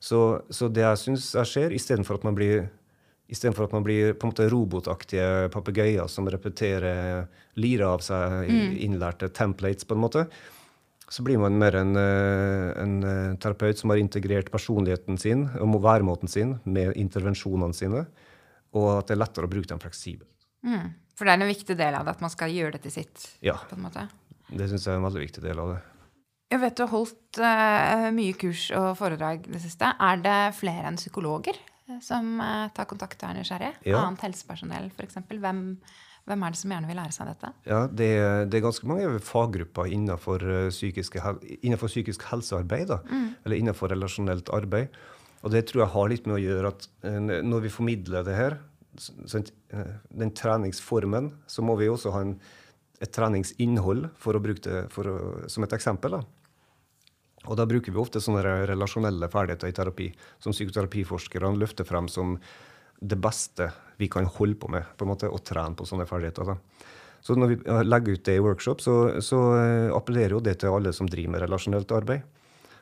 Så, 0.00 0.42
så 0.50 0.68
det 0.70 0.84
jeg 0.84 1.00
syns 1.02 1.32
jeg 1.34 1.50
skjer, 1.52 1.74
istedenfor 1.74 2.20
at 2.20 2.28
man 2.28 2.38
blir 2.38 2.68
Istedenfor 3.28 3.66
at 3.66 3.74
man 3.76 3.84
blir 3.84 4.14
på 4.16 4.24
en 4.24 4.30
måte 4.30 4.46
robotaktige 4.48 5.50
papegøyer 5.52 6.06
som 6.08 6.24
repeterer, 6.32 7.26
lirer 7.60 7.84
av 7.84 8.00
seg 8.00 8.46
mm. 8.48 8.78
innlærte 8.86 9.28
templates, 9.36 9.84
på 9.84 9.92
en 9.92 10.00
måte, 10.00 10.22
så 11.12 11.24
blir 11.26 11.36
man 11.40 11.58
mer 11.60 11.76
en, 11.76 11.92
eh, 11.96 12.70
en, 12.80 12.94
eh, 13.04 13.34
terapeut 13.36 13.76
som 13.76 13.92
har 13.92 14.00
integrert 14.00 14.48
personligheten 14.52 15.20
sin 15.20 15.44
og 15.60 15.76
væremåten 15.76 16.28
sin 16.28 16.58
med 16.64 16.96
intervensjonene 16.96 17.76
sine, 17.76 18.06
og 18.72 18.88
at 18.98 19.08
det 19.08 19.18
er 19.18 19.22
lettere 19.22 19.44
å 19.44 19.52
bruke 19.52 19.68
dem 19.68 19.80
fleksibelt. 19.80 20.48
Mm. 20.64 20.94
For 21.16 21.24
det 21.24 21.34
er 21.34 21.42
en 21.42 21.52
viktig 21.52 21.76
del 21.76 21.94
av 22.00 22.04
det, 22.04 22.16
at 22.16 22.24
man 22.24 22.32
skal 22.32 22.52
gjøre 22.54 22.78
det 22.78 22.82
til 22.86 22.96
sitt? 22.96 23.28
Ja. 23.44 23.58
på 23.68 23.76
en 23.76 23.84
måte. 23.90 24.08
Det 24.48 24.68
syns 24.70 24.86
jeg 24.86 24.94
er 24.94 25.00
en 25.00 25.04
veldig 25.04 25.24
viktig 25.26 25.44
del 25.44 25.58
av 25.60 25.74
det. 25.74 25.80
Jeg 26.48 26.62
vet 26.62 26.78
du 26.78 26.84
har 26.86 26.92
holdt 26.94 27.40
uh, 27.44 28.08
mye 28.16 28.34
kurs 28.40 28.70
og 28.76 28.94
foredrag 28.96 29.44
det 29.50 29.60
siste. 29.60 29.90
Er 30.00 30.20
det 30.24 30.36
flere 30.56 30.88
enn 30.88 30.96
psykologer 30.96 31.58
eh, 31.58 31.98
som 32.04 32.38
uh, 32.40 32.70
tar 32.72 32.88
kontakt 32.88 33.20
og 33.20 33.28
er 33.28 33.36
nysgjerrige? 33.36 33.74
Ja. 33.90 34.00
Annet 34.00 34.24
helsepersonell, 34.24 34.88
f.eks. 34.94 35.18
Hvem, 35.28 35.60
hvem 36.30 36.46
er 36.46 36.54
det 36.54 36.60
som 36.60 36.72
gjerne 36.72 36.88
vil 36.88 36.96
lære 36.96 37.12
seg 37.12 37.28
dette? 37.28 37.50
Ja, 37.68 37.82
Det, 37.92 38.08
det 38.48 38.58
er 38.58 38.64
ganske 38.64 38.88
mange 38.88 39.10
faggrupper 39.20 39.92
innenfor, 39.92 40.46
psykisk, 40.72 41.18
innenfor 41.60 41.92
psykisk 41.92 42.24
helsearbeid. 42.30 42.94
Mm. 43.10 43.28
Eller 43.44 43.60
innenfor 43.60 43.92
relasjonelt 43.92 44.48
arbeid. 44.56 44.96
Og 45.44 45.52
det 45.52 45.66
tror 45.68 45.84
jeg 45.84 45.94
har 45.98 46.10
litt 46.14 46.24
med 46.26 46.38
å 46.38 46.42
gjøre 46.42 46.72
at 46.72 46.88
når 47.44 47.68
vi 47.68 47.70
formidler 47.70 48.24
det 48.26 48.34
her, 48.34 48.56
den 50.08 50.32
treningsformen, 50.34 51.28
så 51.46 51.62
må 51.62 51.76
vi 51.78 51.92
også 51.92 52.10
ha 52.16 52.24
en, 52.24 52.34
et 52.98 53.12
treningsinnhold, 53.14 54.08
for 54.18 54.34
å 54.34 54.42
bruke 54.42 54.64
det 54.64 54.80
for 54.90 55.12
å, 55.12 55.18
som 55.52 55.68
et 55.68 55.76
eksempel. 55.76 56.16
da. 56.16 56.37
Og 57.48 57.56
da 57.56 57.64
bruker 57.68 57.94
vi 57.94 58.00
ofte 58.00 58.20
sånne 58.20 58.42
relasjonelle 58.68 59.30
ferdigheter 59.32 59.70
i 59.70 59.76
terapi, 59.76 60.08
som 60.42 60.52
psykoterapiforskerne 60.52 61.56
løfter 61.56 61.88
frem 61.88 62.08
som 62.12 62.36
det 63.00 63.16
beste 63.22 63.70
vi 63.98 64.08
kan 64.10 64.28
holde 64.28 64.58
på 64.60 64.68
med, 64.70 64.84
på 64.96 65.06
en 65.06 65.12
måte, 65.12 65.30
og 65.32 65.42
trene 65.46 65.76
på 65.78 65.86
sånne 65.88 66.06
ferdigheter. 66.08 66.52
Da. 66.52 66.84
Så 67.24 67.34
når 67.38 67.52
vi 67.52 67.58
legger 67.86 68.18
ut 68.18 68.24
det 68.26 68.36
i 68.38 68.42
workshop, 68.42 68.82
så, 68.82 68.96
så 69.24 69.40
eh, 69.58 69.94
appellerer 69.94 70.36
jo 70.36 70.42
det 70.44 70.58
til 70.60 70.74
alle 70.74 70.92
som 70.94 71.08
driver 71.10 71.34
med 71.34 71.44
relasjonelt 71.46 71.94
arbeid. 71.94 72.26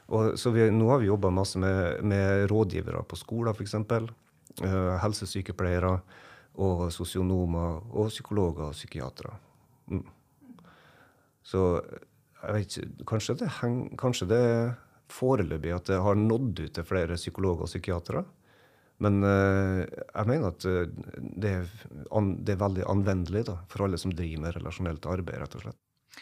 Og, 0.07 0.37
så 0.39 0.53
vi, 0.55 0.69
nå 0.71 0.91
har 0.91 1.01
vi 1.03 1.11
jobba 1.11 1.33
masse 1.35 1.59
med, 1.59 2.03
med, 2.07 2.47
rådgivere 2.51 3.03
på 3.09 3.19
skoler, 3.19 3.57
f.eks. 3.57 3.75
Uh, 3.75 4.11
eh, 4.63 4.93
helsesykepleiere 5.03 5.97
og 6.63 6.87
sosionomer 6.95 7.81
og 7.93 8.13
psykologer 8.13 8.71
og 8.71 8.77
psykiatere. 8.77 9.35
Mm. 9.93 10.05
Så 11.47 11.63
jeg 12.47 12.55
vet 12.55 12.77
ikke, 12.77 13.07
kanskje 13.11 13.39
det, 13.43 13.53
heng, 13.61 13.79
kanskje 13.99 14.29
det 14.31 14.43
foreløpig 15.13 15.75
at 15.75 15.91
det 15.91 16.03
har 16.03 16.19
nådd 16.19 16.61
ut 16.65 16.75
til 16.75 16.87
flere 16.87 17.19
psykologer 17.19 17.67
og 17.67 17.71
psykiatere. 17.71 18.25
Men 19.05 19.19
uh, 19.27 19.83
jeg 19.85 20.29
mener 20.29 20.55
at 20.55 20.65
uh, 20.65 20.87
det, 21.19 21.51
er 21.51 21.67
an, 22.17 22.31
det, 22.41 22.55
er 22.55 22.63
veldig 22.63 22.87
anvendelig 22.89 23.45
da, 23.51 23.59
for 23.71 23.85
alle 23.87 24.01
som 24.01 24.15
driver 24.15 24.47
med 24.47 24.57
relasjonelt 24.57 25.09
arbeid. 25.11 25.43
rett 25.43 25.59
og 25.59 25.67
slett. 25.67 25.81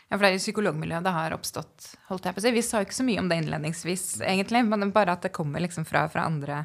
Ja, 0.09 0.17
for 0.17 0.25
det 0.25 0.33
er 0.33 0.37
i 0.41 0.43
psykologmiljøet 0.43 1.07
det 1.07 1.15
har 1.15 1.37
oppstått. 1.37 1.89
holdt 2.09 2.27
jeg 2.27 2.35
på 2.37 2.43
å 2.43 2.45
si. 2.45 2.55
Vi 2.57 2.65
sa 2.67 2.81
jo 2.81 2.89
ikke 2.89 2.99
så 2.99 3.07
mye 3.07 3.23
om 3.23 3.31
det 3.31 3.39
innledningsvis, 3.43 4.05
egentlig, 4.27 4.65
men 4.67 4.93
bare 4.95 5.15
at 5.15 5.27
det 5.27 5.33
kommer 5.35 5.63
liksom 5.63 5.87
fra, 5.87 6.09
fra, 6.11 6.27
andre, 6.27 6.65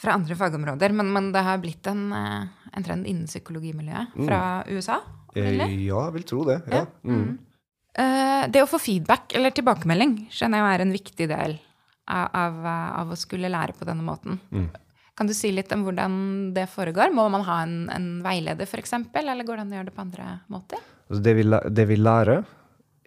fra 0.00 0.16
andre, 0.16 0.38
fagområder. 0.40 0.96
Men, 0.96 1.12
men, 1.12 1.30
det 1.36 1.44
har 1.44 1.60
blitt 1.62 1.86
en, 1.90 2.06
eh, 2.16 2.70
en 2.72 2.86
trend 2.86 3.06
innen 3.10 3.28
psykologimiljøet 3.28 4.16
fra 4.16 4.40
mm. 4.64 4.72
USA? 4.72 5.02
Eller? 5.36 5.68
Ja, 5.84 6.06
jeg 6.06 6.16
vil 6.16 6.26
tro 6.32 6.46
det. 6.48 6.62
ja. 6.70 6.86
ja. 6.86 6.86
Mm. 7.04 7.34
Uh, 7.94 8.46
det 8.50 8.64
å 8.64 8.70
få 8.70 8.80
feedback 8.82 9.34
eller 9.38 9.54
tilbakemelding 9.54 10.24
skjønner 10.34 10.60
jeg 10.60 10.76
er 10.76 10.82
en 10.82 10.94
viktig 10.94 11.28
del 11.30 11.52
av, 12.10 12.26
av, 12.34 12.56
av 13.04 13.12
å 13.14 13.18
skulle 13.18 13.50
lære 13.52 13.76
på 13.78 13.86
denne 13.88 14.04
måten. 14.06 14.40
Mm. 14.50 14.72
Kan 15.14 15.30
du 15.30 15.34
si 15.36 15.52
litt 15.54 15.70
om 15.72 15.84
hvordan 15.86 16.16
det 16.56 16.66
foregår? 16.72 17.12
Må 17.14 17.28
man 17.30 17.46
ha 17.46 17.60
en, 17.62 17.84
en 17.94 18.08
veileder 18.24 18.66
f.eks., 18.66 18.96
eller 19.14 19.46
går 19.46 19.60
det 19.60 19.64
an 19.64 19.72
å 19.72 19.78
gjøre 19.78 19.88
det 19.90 19.94
på 19.94 20.02
andre 20.02 20.28
måter? 20.50 20.82
Altså 21.06 21.22
det, 21.22 21.34
vi, 21.38 21.44
det, 21.46 21.86
vi, 21.86 21.98
lærer, 22.00 22.42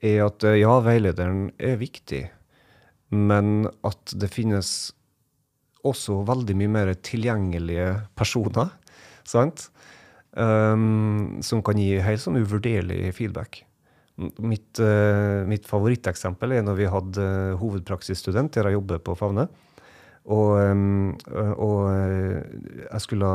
er 0.07 0.21
at 0.23 0.45
ja, 0.55 0.77
veilederen 0.85 1.49
er 1.59 1.75
viktig, 1.81 2.21
men 3.11 3.67
at 3.87 4.13
det 4.15 4.29
finnes 4.31 4.71
også 5.87 6.21
veldig 6.27 6.55
mye 6.59 6.71
mer 6.71 6.93
tilgjengelige 6.95 7.89
personer. 8.15 8.71
sant? 9.27 9.67
Um, 10.37 11.39
som 11.41 11.63
kan 11.65 11.79
gi 11.81 11.97
helt 12.03 12.21
sånn 12.21 12.37
uvurderlig 12.39 13.09
feedback. 13.17 13.63
Mitt, 14.17 14.79
uh, 14.81 15.45
mitt, 15.45 15.67
favoritteksempel 15.69 16.55
er 16.57 16.63
når 16.65 16.77
vi 16.79 16.89
hadde 16.89 17.21
uh, 17.21 17.57
hovedpraksisstudent 17.61 18.55
der 18.55 18.71
jeg 18.71 18.79
jobber 18.79 19.01
på 19.05 19.13
Favne. 19.19 19.45
Og, 20.27 20.57
um, 20.59 21.13
og 21.63 21.85
jeg 21.87 22.99
skulle 22.99 23.29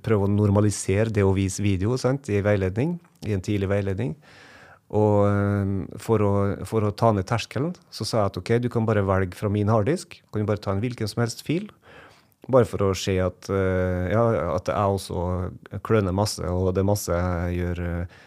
prøve 0.00 0.24
å 0.24 0.32
normalisere 0.32 1.12
det 1.12 1.26
å 1.26 1.34
vise 1.36 1.60
video 1.60 1.98
sant, 2.00 2.30
i 2.32 2.40
veiledning, 2.40 2.94
i 3.28 3.34
en 3.36 3.44
tidlig 3.44 3.68
veiledning. 3.68 4.14
Og 4.96 5.98
for 6.00 6.24
å, 6.24 6.30
for 6.64 6.86
å, 6.86 6.94
ta 6.96 7.10
ned 7.12 7.26
terskelen 7.28 7.74
så 7.92 8.06
sa 8.08 8.22
jeg 8.22 8.30
at 8.30 8.38
OK, 8.40 8.52
du 8.64 8.70
kan 8.72 8.88
bare 8.88 9.04
velge 9.04 9.36
fra 9.36 9.50
min 9.52 9.68
harddisk. 9.68 10.16
Kan 10.32 10.40
du 10.40 10.48
bare 10.48 10.62
ta 10.62 10.72
en 10.72 10.80
hvilken 10.80 11.10
som 11.10 11.20
helst 11.20 11.44
fil. 11.44 11.68
Bare 12.48 12.64
for 12.70 12.86
å 12.86 12.94
se 12.96 13.18
at, 13.20 13.50
ja, 13.52 14.24
at 14.54 14.72
jeg 14.72 14.96
også 14.96 15.82
kløner 15.84 16.16
masse, 16.16 16.40
og 16.48 16.72
det 16.72 16.80
er 16.80 16.92
masse 16.94 17.20
jeg 17.20 17.58
gjør 17.58 17.84
Eh, 18.06 18.25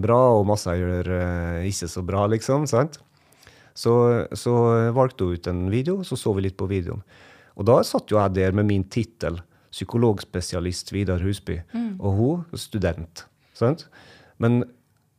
bra, 0.00 0.18
og 0.38 0.46
masse 0.48 0.72
jeg 0.72 0.82
gjør 0.84 1.12
eh, 1.18 1.68
ikke 1.68 1.88
så 1.92 2.02
bra, 2.06 2.24
liksom. 2.32 2.66
sant? 2.70 3.00
Så, 3.76 3.92
så 4.36 4.54
valgte 4.96 5.26
hun 5.26 5.36
ut 5.36 5.50
en 5.50 5.62
video, 5.72 6.00
så 6.04 6.18
så 6.18 6.32
vi 6.36 6.46
litt 6.46 6.58
på 6.58 6.68
videoen. 6.70 7.02
Og 7.60 7.66
da 7.68 7.80
satt 7.84 8.10
jo 8.12 8.18
jeg 8.18 8.34
der 8.38 8.56
med 8.56 8.68
min 8.70 8.84
tittel, 8.88 9.40
psykologspesialist 9.70 10.90
Vidar 10.90 11.22
Husby, 11.22 11.60
mm. 11.70 11.92
og 12.00 12.16
hun 12.18 12.58
student. 12.58 13.26
sant? 13.54 13.86
Men 14.42 14.64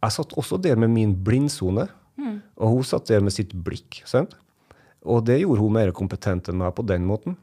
jeg 0.01 0.15
satt 0.17 0.33
også 0.39 0.59
der 0.61 0.79
med 0.81 0.91
min 0.91 1.13
blindsone, 1.15 1.85
mm. 2.19 2.37
og 2.59 2.75
hun 2.75 2.87
satt 2.87 3.07
der 3.11 3.23
med 3.23 3.35
sitt 3.35 3.53
blikk. 3.53 4.01
sant? 4.09 4.35
Og 5.01 5.23
det 5.25 5.39
gjorde 5.41 5.63
hun 5.63 5.77
mer 5.77 5.93
kompetent 5.95 6.49
enn 6.51 6.59
meg 6.61 6.73
på 6.77 6.85
den 6.85 7.05
måten. 7.07 7.37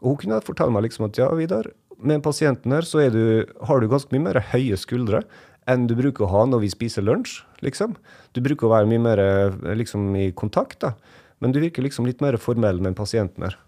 Og 0.00 0.14
hun 0.14 0.20
kunne 0.22 0.42
fortelle 0.46 0.74
meg 0.74 0.86
liksom 0.86 1.08
at 1.08 1.18
ja, 1.20 1.28
Vidar, 1.36 1.68
med 2.04 2.22
pasienten 2.24 2.72
her 2.74 2.86
så 2.86 3.04
du, 3.12 3.46
har 3.66 3.80
du 3.80 3.88
ganske 3.88 4.10
mye 4.14 4.24
mer 4.24 4.40
høye 4.52 4.76
skuldre 4.80 5.22
enn 5.70 5.86
du 5.88 5.94
bruker 5.98 6.26
å 6.26 6.30
ha 6.32 6.44
når 6.48 6.64
vi 6.64 6.70
spiser 6.72 7.04
lunsj, 7.06 7.40
liksom. 7.64 7.96
Du 8.36 8.42
bruker 8.44 8.68
å 8.68 8.74
være 8.74 8.88
mye 8.90 9.02
mer 9.02 9.22
eh, 9.22 9.74
liksom, 9.78 10.10
i 10.18 10.28
kontakt, 10.36 10.80
da. 10.84 10.94
Men 11.42 11.54
du 11.54 11.60
virker 11.62 11.84
liksom 11.84 12.06
litt 12.08 12.22
mer 12.24 12.38
formell 12.40 12.80
med 12.84 12.96
pasienten 12.96 13.46
her. 13.46 13.58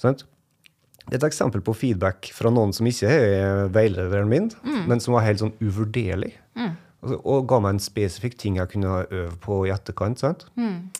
Sant? 0.00 0.26
Det 1.02 1.16
er 1.16 1.18
et 1.18 1.28
eksempel 1.32 1.62
på 1.66 1.74
feedback 1.74 2.28
fra 2.34 2.50
noen 2.54 2.74
som 2.74 2.86
ikke 2.86 3.10
er 3.10 3.70
veilederen 3.74 4.30
min, 4.30 4.50
mm. 4.62 4.84
men 4.90 5.02
som 5.02 5.16
var 5.16 5.26
helt 5.26 5.42
sånn 5.42 5.54
uvurderlig. 5.62 6.30
Mm. 6.58 6.76
Altså, 7.02 7.18
og 7.18 7.48
ga 7.50 7.58
meg 7.64 7.74
en 7.74 7.82
spesifikk 7.82 8.36
ting 8.38 8.60
jeg 8.60 8.70
kunne 8.70 9.00
øve 9.08 9.34
på 9.42 9.64
i 9.66 9.72
etterkant. 9.74 10.22
sant? 10.22 10.46
Mm. 10.54 10.92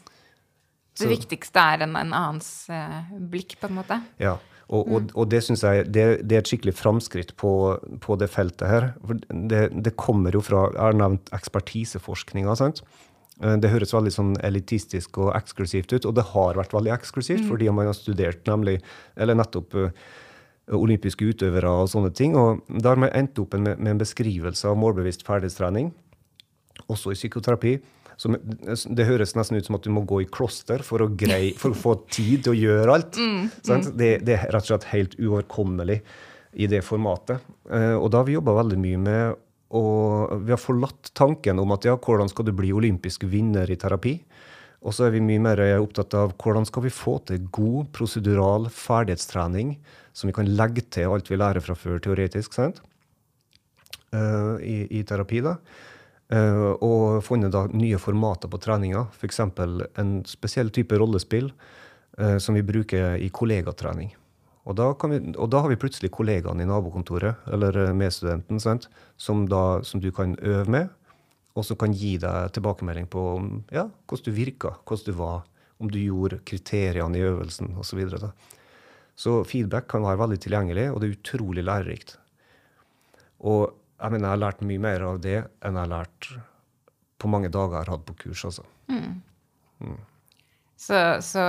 Det 0.98 1.08
viktigste 1.08 1.62
er 1.72 1.87
en, 1.87 1.94
en 1.96 2.11
annens 2.12 2.50
uh, 2.70 3.14
blikk, 3.30 3.56
på 3.61 3.70
en 3.70 3.78
måte? 3.78 4.00
Ja. 4.20 4.37
Og, 4.72 4.88
og, 4.88 5.11
og 5.20 5.28
det 5.28 5.42
syns 5.44 5.62
jeg 5.66 5.85
det, 5.92 6.04
det, 6.24 6.37
er 6.37 6.40
et 6.40 6.48
skikkelig 6.48 6.72
framskritt 6.78 7.35
på, 7.40 7.52
på, 8.00 8.16
det 8.20 8.30
feltet 8.32 8.68
her. 8.70 8.88
For 9.04 9.20
det, 9.28 9.62
det, 9.74 9.94
kommer 10.00 10.32
jo 10.32 10.40
fra 10.44 10.64
Jeg 10.72 10.80
har 10.80 10.96
nevnt 10.96 11.32
ekspertiseforskninga. 11.37 12.56
Eh, 13.42 13.56
det 13.61 13.72
høres 13.72 13.92
veldig 13.92 14.14
sånn 14.14 14.35
elitistisk 14.40 15.20
og 15.20 15.35
eksklusivt 15.37 15.92
ut, 15.92 16.08
og 16.08 16.16
det 16.16 16.28
har 16.32 16.61
vært 16.61 16.72
veldig 16.76 16.94
eksklusivt, 16.96 17.44
mm. 17.44 17.48
fordi 17.52 17.68
man 17.74 17.90
har 17.90 17.98
studert 17.98 18.48
nemlig, 18.48 18.78
eller 19.20 19.37
nettopp 19.37 19.76
uh, 19.76 19.90
olympiske 20.72 21.26
utøvere 21.28 21.70
og 21.82 21.90
sånne 21.92 22.12
ting. 22.16 22.38
Og 22.38 22.64
da 22.72 22.94
har 22.94 23.02
man 23.02 23.12
endt 23.12 23.40
opp 23.42 23.58
med, 23.58 23.76
med 23.76 23.96
en 23.96 24.00
beskrivelse 24.00 24.72
av 24.72 24.80
målbevisst 24.80 25.26
ferdighetstrening, 25.28 25.92
også 26.88 27.12
i 27.12 27.18
psykoterapi, 27.18 27.76
så 28.22 28.30
det 28.94 29.06
høres 29.08 29.32
nesten 29.35 29.58
ut 29.58 29.66
som 29.66 29.74
at 29.78 29.87
du 29.87 29.90
må 29.90 30.04
gå 30.06 30.20
i 30.22 30.28
kloster 30.30 30.85
for 30.87 31.02
å, 31.02 31.08
greie, 31.18 31.56
for 31.58 31.74
å 31.74 31.78
få 31.78 31.96
tid 32.06 32.44
til 32.44 32.52
å 32.52 32.58
gjøre 32.58 32.94
alt. 32.94 33.18
Mm, 33.18 33.48
mm. 33.50 33.88
Det, 33.98 34.11
det, 34.22 34.37
er 34.37 34.52
rett 34.54 34.68
og 34.68 34.70
slett 34.70 34.90
helt 34.92 35.16
uoverkommelig 35.18 35.98
i 36.62 36.68
det 36.70 36.85
formatet. 36.87 37.42
Uh, 37.66 37.96
og 37.96 38.12
da 38.12 38.20
har 38.20 38.28
vi 38.28 38.37
jobba 38.37 38.54
veldig 38.61 38.78
mye 38.82 39.00
med 39.08 39.40
og 39.72 40.35
Vi 40.44 40.52
har 40.52 40.61
forlatt 40.61 41.14
tanken 41.16 41.56
om 41.62 41.70
at 41.72 41.87
ja, 41.88 41.94
hvordan 41.96 42.28
skal 42.28 42.44
du 42.44 42.50
bli 42.52 42.74
olympisk 42.76 43.22
vinner 43.24 43.70
i 43.72 43.78
terapi? 43.80 44.18
Og 44.85 44.92
så 44.92 45.06
er 45.06 45.14
vi 45.14 45.22
mye 45.24 45.40
mer 45.40 45.62
opptatt 45.78 46.12
av 46.18 46.35
hvordan 46.37 46.66
skal 46.68 46.85
vi 46.85 46.92
få 46.92 47.14
til 47.24 47.46
god 47.56 47.88
prosedural 47.96 48.68
ferdighetstrening 48.68 49.78
som 50.12 50.28
vi 50.28 50.35
kan 50.37 50.50
legge 50.58 50.85
til 50.92 51.14
alt 51.14 51.30
vi 51.32 51.38
lærer 51.40 51.64
fra 51.64 51.76
før 51.78 52.02
teoretisk, 52.04 52.52
sant? 52.52 52.82
Uh, 54.12 54.61
i, 54.61 54.85
i, 54.92 55.00
terapi. 55.08 55.40
da. 55.40 55.56
Uh, 56.32 56.78
og 56.80 57.20
funnet 57.26 57.52
da 57.52 57.66
nye 57.74 57.98
formater 58.00 58.48
på 58.48 58.61
treninga, 58.62 59.06
f.eks. 59.12 59.40
en 59.42 60.12
spesiell 60.28 60.70
type 60.72 60.96
rollespill 60.96 61.50
uh, 61.50 62.38
som 62.40 62.56
vi 62.56 62.64
bruker 62.64 63.18
i 63.20 63.28
kollegatrening. 63.28 64.14
Og 64.62 64.76
da, 64.78 64.92
vi, 65.11 65.18
og 65.35 65.48
da, 65.50 65.61
har 65.64 65.72
vi 65.72 65.78
plutselig 65.80 66.12
kollegaen 66.14 66.62
i 66.62 66.66
nabokontoret, 66.68 67.48
eller 67.50 67.78
eh, 67.82 67.94
medstudenten, 67.98 68.61
sant? 68.62 68.87
Som, 69.18 69.48
da, 69.50 69.82
som 69.87 70.02
du 70.02 70.12
kan 70.14 70.37
øve 70.38 70.70
med, 70.70 70.92
og 71.58 71.66
som 71.66 71.78
kan 71.80 71.94
gi 71.96 72.14
deg 72.22 72.52
tilbakemelding 72.54 73.08
på 73.11 73.24
ja, 73.74 73.88
hvordan 74.06 74.28
du 74.28 74.37
virka, 74.37 74.76
hvordan 74.87 75.08
du 75.08 75.18
var, 75.18 75.42
om 75.82 75.90
du 75.90 75.98
gjorde 75.98 76.38
kriteriene 76.46 77.18
i 77.18 77.24
øvelsen 77.26 77.74
osv. 77.74 77.90
Så, 77.90 77.98
videre, 77.98 78.32
så 79.18 79.40
feedback 79.48 79.90
kan 79.90 80.06
være 80.06 80.22
veldig 80.22 80.38
tilgjengelig, 80.44 80.87
og 80.92 81.02
det 81.02 81.08
er 81.08 81.18
utrolig 81.18 81.66
lærerikt. 81.66 82.16
Og 83.42 83.74
jeg 84.02 84.14
mener, 84.14 84.26
jeg 84.26 84.34
har 84.34 84.42
lært 84.42 84.64
mye 84.66 84.82
mer 84.82 85.04
av 85.06 85.20
det 85.22 85.38
enn 85.38 85.76
jeg 85.76 85.84
har 85.84 85.92
lært 85.92 86.28
på 87.22 87.30
mange 87.30 87.50
dager 87.54 87.78
jeg 87.78 87.86
har 87.86 87.94
hatt 87.94 88.04
på 88.08 88.18
kurs. 88.24 88.44
Altså. 88.48 88.66
Mm. 88.90 89.22
Mm. 89.86 89.98
Så, 90.82 90.98
så, 91.22 91.46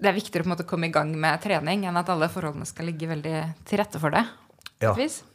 det 0.00 0.10
er 0.10 0.16
viktigere 0.16 0.46
på 0.46 0.48
en 0.48 0.54
måte 0.54 0.64
å 0.64 0.70
komme 0.70 0.88
i 0.88 0.94
gang 0.94 1.12
med 1.20 1.42
trening 1.44 1.84
enn 1.88 2.00
at 2.00 2.10
alle 2.12 2.30
forholdene 2.32 2.68
skal 2.68 2.88
ligge 2.88 3.08
veldig 3.10 3.36
til 3.68 3.82
rette 3.82 4.00
for 4.00 4.16
det? 4.16 4.24
Ja. 4.84 4.92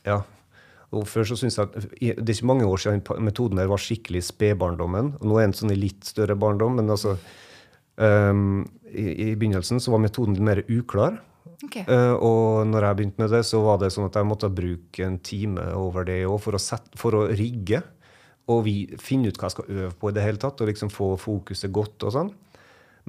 ja. 0.08 0.22
Og 0.92 1.06
før 1.08 1.26
så 1.30 1.38
synes 1.40 1.56
jeg 1.58 1.70
at 1.70 1.76
Det 1.98 2.28
er 2.28 2.36
ikke 2.36 2.50
mange 2.50 2.68
år 2.68 2.82
siden 2.82 3.02
metoden 3.24 3.62
der 3.62 3.70
var 3.72 3.82
skikkelig 3.82 4.26
spedbarndommen. 4.28 5.16
Nå 5.22 5.38
er 5.38 5.48
den 5.48 5.58
sånn 5.58 5.74
i 5.74 5.80
litt 5.80 6.06
større 6.08 6.36
barndom, 6.36 6.76
men 6.82 6.92
altså 6.92 7.16
um, 7.96 8.66
i, 8.92 9.06
i, 9.08 9.28
begynnelsen 9.40 9.80
så 9.80 9.94
var 9.94 10.04
metoden 10.04 10.38
mer 10.44 10.64
uklar. 10.68 11.22
Okay. 11.62 11.86
Uh, 11.86 12.16
og 12.18 12.68
når 12.70 12.86
jeg 12.86 12.98
begynte 13.00 13.22
med 13.22 13.34
det, 13.34 13.42
så 13.48 13.62
var 13.64 13.80
det 13.82 13.92
sånn 13.94 14.08
at 14.08 14.18
jeg 14.18 14.28
måtte 14.30 14.50
bruke 14.54 15.06
en 15.06 15.18
time 15.26 15.64
over 15.78 16.06
det 16.08 16.22
òg 16.30 16.40
for, 16.44 16.58
for, 16.98 17.18
å 17.18 17.28
rigge. 17.38 17.82
Og 18.52 18.64
vi, 18.66 18.76
finne 19.02 19.30
ut 19.30 19.38
hva 19.38 19.50
jeg 19.50 19.56
skal 19.56 19.70
øve 19.70 19.92
på 19.98 20.10
i 20.10 20.16
det 20.18 20.26
hele 20.26 20.42
tatt, 20.42 20.62
og 20.62 20.72
liksom 20.72 20.92
få 20.94 21.14
fokuset 21.22 21.74
godt. 21.74 22.08
og 22.08 22.16
sånn. 22.18 22.34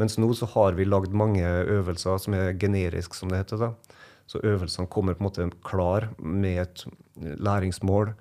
Mens 0.01 0.17
nå 0.21 0.29
så 0.37 0.49
har 0.55 0.77
vi 0.79 0.89
lagd 0.89 1.17
mange 1.17 1.45
øvelser 1.45 2.21
som 2.21 2.37
er 2.37 2.55
generiske, 2.61 3.17
som 3.17 3.33
det 3.33 3.43
heter. 3.43 3.67
da. 3.67 3.99
Så 4.29 4.41
øvelsene 4.45 4.89
kommer 4.89 5.17
på 5.17 5.25
en 5.25 5.29
måte 5.29 5.49
klar 5.67 6.09
med 6.19 6.63
et 6.63 6.85
læringsmål 7.17 8.15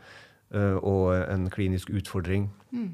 uh, 0.56 0.78
og 0.80 1.14
en 1.22 1.48
klinisk 1.52 1.92
utfordring. 1.94 2.50
Mm. 2.72 2.92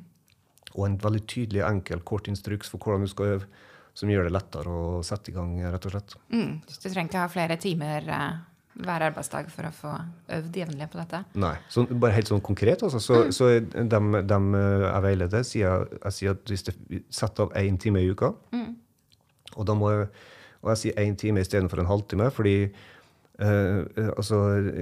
Og 0.75 0.85
en 0.85 0.99
veldig 1.01 1.23
tydelig, 1.25 1.63
enkel, 1.65 2.03
kort 2.05 2.27
instruks 2.29 2.69
for 2.69 2.81
hvordan 2.81 3.05
du 3.05 3.13
skal 3.13 3.37
øve 3.37 3.49
som 3.97 4.11
gjør 4.11 4.27
det 4.27 4.35
lettere 4.35 4.69
å 4.69 5.01
sette 5.05 5.31
i 5.31 5.35
gang, 5.35 5.55
rett 5.73 5.89
og 5.89 5.95
slett. 5.95 6.13
Mm, 6.29 6.59
du 6.61 6.85
trenger 6.85 7.09
ikke 7.09 7.23
ha 7.23 7.31
flere 7.33 7.57
timer 7.61 8.05
uh, 8.13 8.37
hver 8.77 9.05
arbeidsdag 9.07 9.49
for 9.49 9.67
å 9.67 9.73
få 9.73 9.93
øvd 10.37 10.59
jevnlig 10.61 10.87
på 10.93 10.99
dette? 10.99 11.23
Nei. 11.41 11.55
Så 11.73 11.87
bare 11.89 12.13
helt 12.13 12.29
sånn 12.29 12.43
konkret, 12.45 12.83
altså. 12.85 13.01
Så, 13.01 13.21
mm. 13.25 13.31
så 13.33 13.49
dem, 13.89 14.19
dem, 14.29 14.49
eh, 14.57 14.85
jeg 14.85 15.05
veileder, 15.07 15.45
sier 15.47 15.87
jeg 15.95 16.17
sier 16.17 16.37
at 16.37 16.51
hvis 16.51 16.67
du 16.67 16.71
setter 17.09 17.47
av 17.47 17.57
én 17.57 17.79
time 17.81 18.03
i 18.03 18.11
uka, 18.11 18.33
mm. 18.53 18.69
og 19.55 19.73
jeg 19.73 20.09
og 20.57 20.71
jeg 20.73 20.81
sier 20.81 21.01
én 21.01 21.17
time 21.17 21.41
istedenfor 21.41 21.79
en 21.81 21.89
halvtime, 21.89 22.29
fordi 22.33 22.55
uh, 22.65 23.81
altså, 24.17 24.39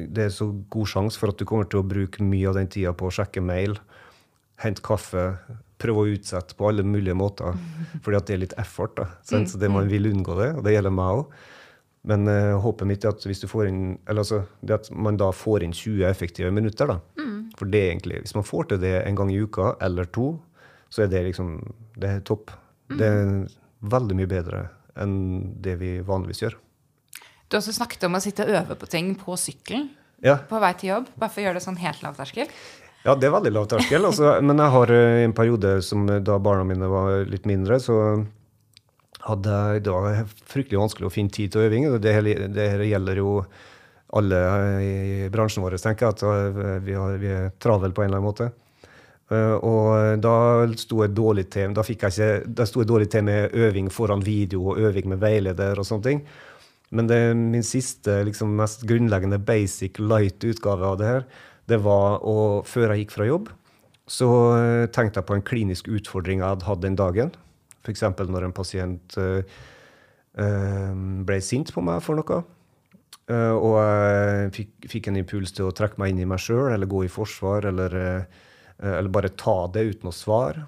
det 0.08 0.24
er 0.24 0.32
så 0.34 0.48
god 0.72 0.88
sjanse 0.92 1.20
for 1.20 1.32
at 1.32 1.40
du 1.40 1.44
kommer 1.48 1.68
til 1.70 1.82
å 1.82 1.88
bruke 1.88 2.24
mye 2.24 2.48
av 2.50 2.56
den 2.58 2.72
tida 2.72 2.94
på 2.96 3.10
å 3.10 3.14
sjekke 3.14 3.44
mail, 3.44 3.76
hente 4.64 4.84
kaffe, 4.84 5.26
prøve 5.82 6.04
å 6.04 6.14
utsette 6.16 6.56
på 6.58 6.70
alle 6.70 6.86
mulige 6.88 7.18
måter. 7.18 7.58
Fordi 8.06 8.20
at 8.20 8.30
det 8.30 8.38
er 8.38 8.44
litt 8.46 8.58
effort. 8.62 8.96
da, 8.98 9.10
mm, 9.32 9.48
Så 9.52 9.60
det 9.62 9.72
man 9.72 9.88
mm. 9.88 9.92
vil 9.92 10.10
unngå 10.14 10.40
det, 10.40 10.50
og 10.56 10.66
det 10.66 10.76
gjelder 10.76 10.96
meg 10.96 11.22
òg. 11.22 11.38
Men 12.06 12.30
uh, 12.30 12.56
håpet 12.62 12.90
mitt 12.90 13.06
er 13.06 13.16
at 13.16 13.24
hvis 13.26 13.42
du 13.42 13.48
får 13.50 13.72
inn, 13.72 13.84
eller 14.06 14.22
altså, 14.22 14.44
det 14.62 14.76
at 14.78 14.92
man 14.94 15.18
da 15.18 15.32
får 15.34 15.66
inn 15.66 15.74
20 15.74 16.06
effektive 16.06 16.52
minutter. 16.54 16.92
da, 16.92 17.00
mm. 17.18 17.56
For 17.58 17.72
det 17.72 17.82
egentlig, 17.90 18.22
hvis 18.26 18.36
man 18.38 18.46
får 18.46 18.70
til 18.72 18.84
det 18.84 18.96
en 19.02 19.18
gang 19.18 19.32
i 19.34 19.40
uka 19.42 19.74
eller 19.82 20.06
to, 20.14 20.36
så 20.94 21.06
er 21.06 21.10
det 21.12 21.24
liksom, 21.32 21.58
det 21.98 22.12
er 22.12 22.26
topp. 22.28 22.54
Mm. 22.92 22.98
Det 23.00 23.10
er 23.10 23.32
veldig 23.96 24.18
mye 24.20 24.30
bedre 24.30 24.68
enn 25.02 25.16
det 25.64 25.76
vi 25.82 25.98
vanligvis 26.06 26.44
gjør. 26.46 26.58
Du 27.46 27.58
har 27.58 27.62
også 27.62 27.76
snakket 27.76 28.06
om 28.08 28.18
å 28.18 28.22
sitte 28.24 28.46
og 28.46 28.54
øve 28.58 28.78
på 28.80 28.88
ting 28.90 29.12
på 29.20 29.36
sykkelen 29.38 29.90
ja. 30.24 30.38
på 30.50 30.60
vei 30.62 30.72
til 30.80 30.94
jobb. 30.94 31.12
Bare 31.20 31.32
for 31.32 31.42
å 31.42 31.48
gjøre 31.48 31.60
det 31.60 31.66
sånn 31.66 31.82
helt 31.82 32.02
lavterskel. 32.06 32.50
Ja, 33.06 33.14
det 33.14 33.28
er 33.28 33.36
veldig 33.36 33.52
lav 33.54 33.68
terskel. 33.70 34.08
Altså, 34.08 34.34
men 34.48 34.58
jeg 34.58 34.74
har 34.74 34.94
eh, 34.96 35.20
en 35.28 35.36
periode 35.38 35.78
som 35.86 36.08
eh, 36.10 36.24
da 36.26 36.40
barna 36.42 36.66
mine 36.66 36.90
var 36.90 37.22
litt 37.30 37.46
mindre, 37.50 37.78
så 37.82 38.00
hadde 39.26 39.60
jeg 39.78 39.86
var 39.90 40.26
fryktelig 40.50 40.82
vanskelig 40.82 41.08
å 41.08 41.14
finne 41.14 41.34
tid 41.34 41.54
til 41.54 41.66
øving. 41.68 41.88
Det, 42.02 42.14
det 42.54 42.68
gjelder 42.90 43.22
jo 43.22 43.40
alle 44.16 44.40
i 44.86 45.30
bransjen 45.34 45.66
vår, 45.66 45.78
tenker 45.82 46.08
jeg, 46.08 46.18
at 46.18 46.26
eh, 46.30 46.78
vi, 46.86 46.98
har, 46.98 47.18
vi 47.22 47.34
er 47.34 47.52
travel 47.62 47.94
på 47.94 48.06
en 48.06 48.10
eller 48.10 48.22
annen 48.22 48.32
måte. 48.32 48.52
Og 49.26 50.20
da 50.22 50.32
sto 50.78 51.00
jeg 51.02 51.16
dårlig 51.18 51.48
til 51.50 51.72
da 51.74 51.82
fikk 51.82 52.04
jeg 52.06 52.14
ikke, 52.14 52.50
da 52.60 52.68
sto 52.70 52.84
jeg 52.84 52.90
dårlig 52.92 53.08
til 53.10 53.24
med 53.26 53.56
øving 53.58 53.88
foran 53.90 54.22
video 54.22 54.68
og 54.70 54.84
øving 54.86 55.08
med 55.10 55.24
veileder 55.24 55.82
og 55.82 55.88
sånne 55.90 56.06
ting. 56.06 56.22
Men 56.94 57.10
det, 57.10 57.18
er 57.18 57.34
min 57.34 57.66
siste, 57.66 58.20
liksom 58.28 58.54
mest 58.60 58.86
grunnleggende 58.86 59.40
basic 59.42 59.98
light 59.98 60.46
utgave 60.46 60.86
av 60.86 61.00
det 61.02 61.10
her, 61.10 61.26
det 61.70 61.80
var 61.84 62.22
å 62.26 62.64
Før 62.68 62.94
jeg 62.94 63.06
gikk 63.06 63.16
fra 63.16 63.30
jobb, 63.30 63.50
så 64.06 64.28
eh, 64.58 64.88
tenkte 64.94 65.22
jeg 65.22 65.30
på 65.30 65.38
en 65.38 65.46
klinisk 65.46 65.90
utfordring 65.90 66.44
jeg 66.44 66.52
hadde 66.52 66.68
hatt 66.68 66.84
den 66.84 66.98
dagen. 67.00 67.32
F.eks. 67.86 68.04
når 68.22 68.48
en 68.48 68.54
pasient 68.54 69.16
uh, 69.18 69.42
ble 71.26 71.38
sint 71.46 71.70
på 71.74 71.84
meg 71.86 72.02
for 72.06 72.18
noe. 72.18 72.40
Og 73.30 73.76
jeg 73.78 74.50
fikk, 74.54 74.72
fikk, 74.90 75.10
en 75.10 75.20
impuls 75.22 75.54
til 75.54 75.70
å 75.70 75.74
trekke 75.74 76.02
meg 76.02 76.12
inn 76.12 76.24
i 76.24 76.28
meg 76.30 76.42
sjøl, 76.42 76.74
eller 76.74 76.90
gå 76.90 77.04
i 77.06 77.10
forsvar, 77.10 77.66
eller, 77.70 77.96
eller 78.82 79.14
bare 79.14 79.32
ta 79.38 79.56
det 79.74 79.86
uten 79.94 80.10
å 80.10 80.14
svare. 80.14 80.66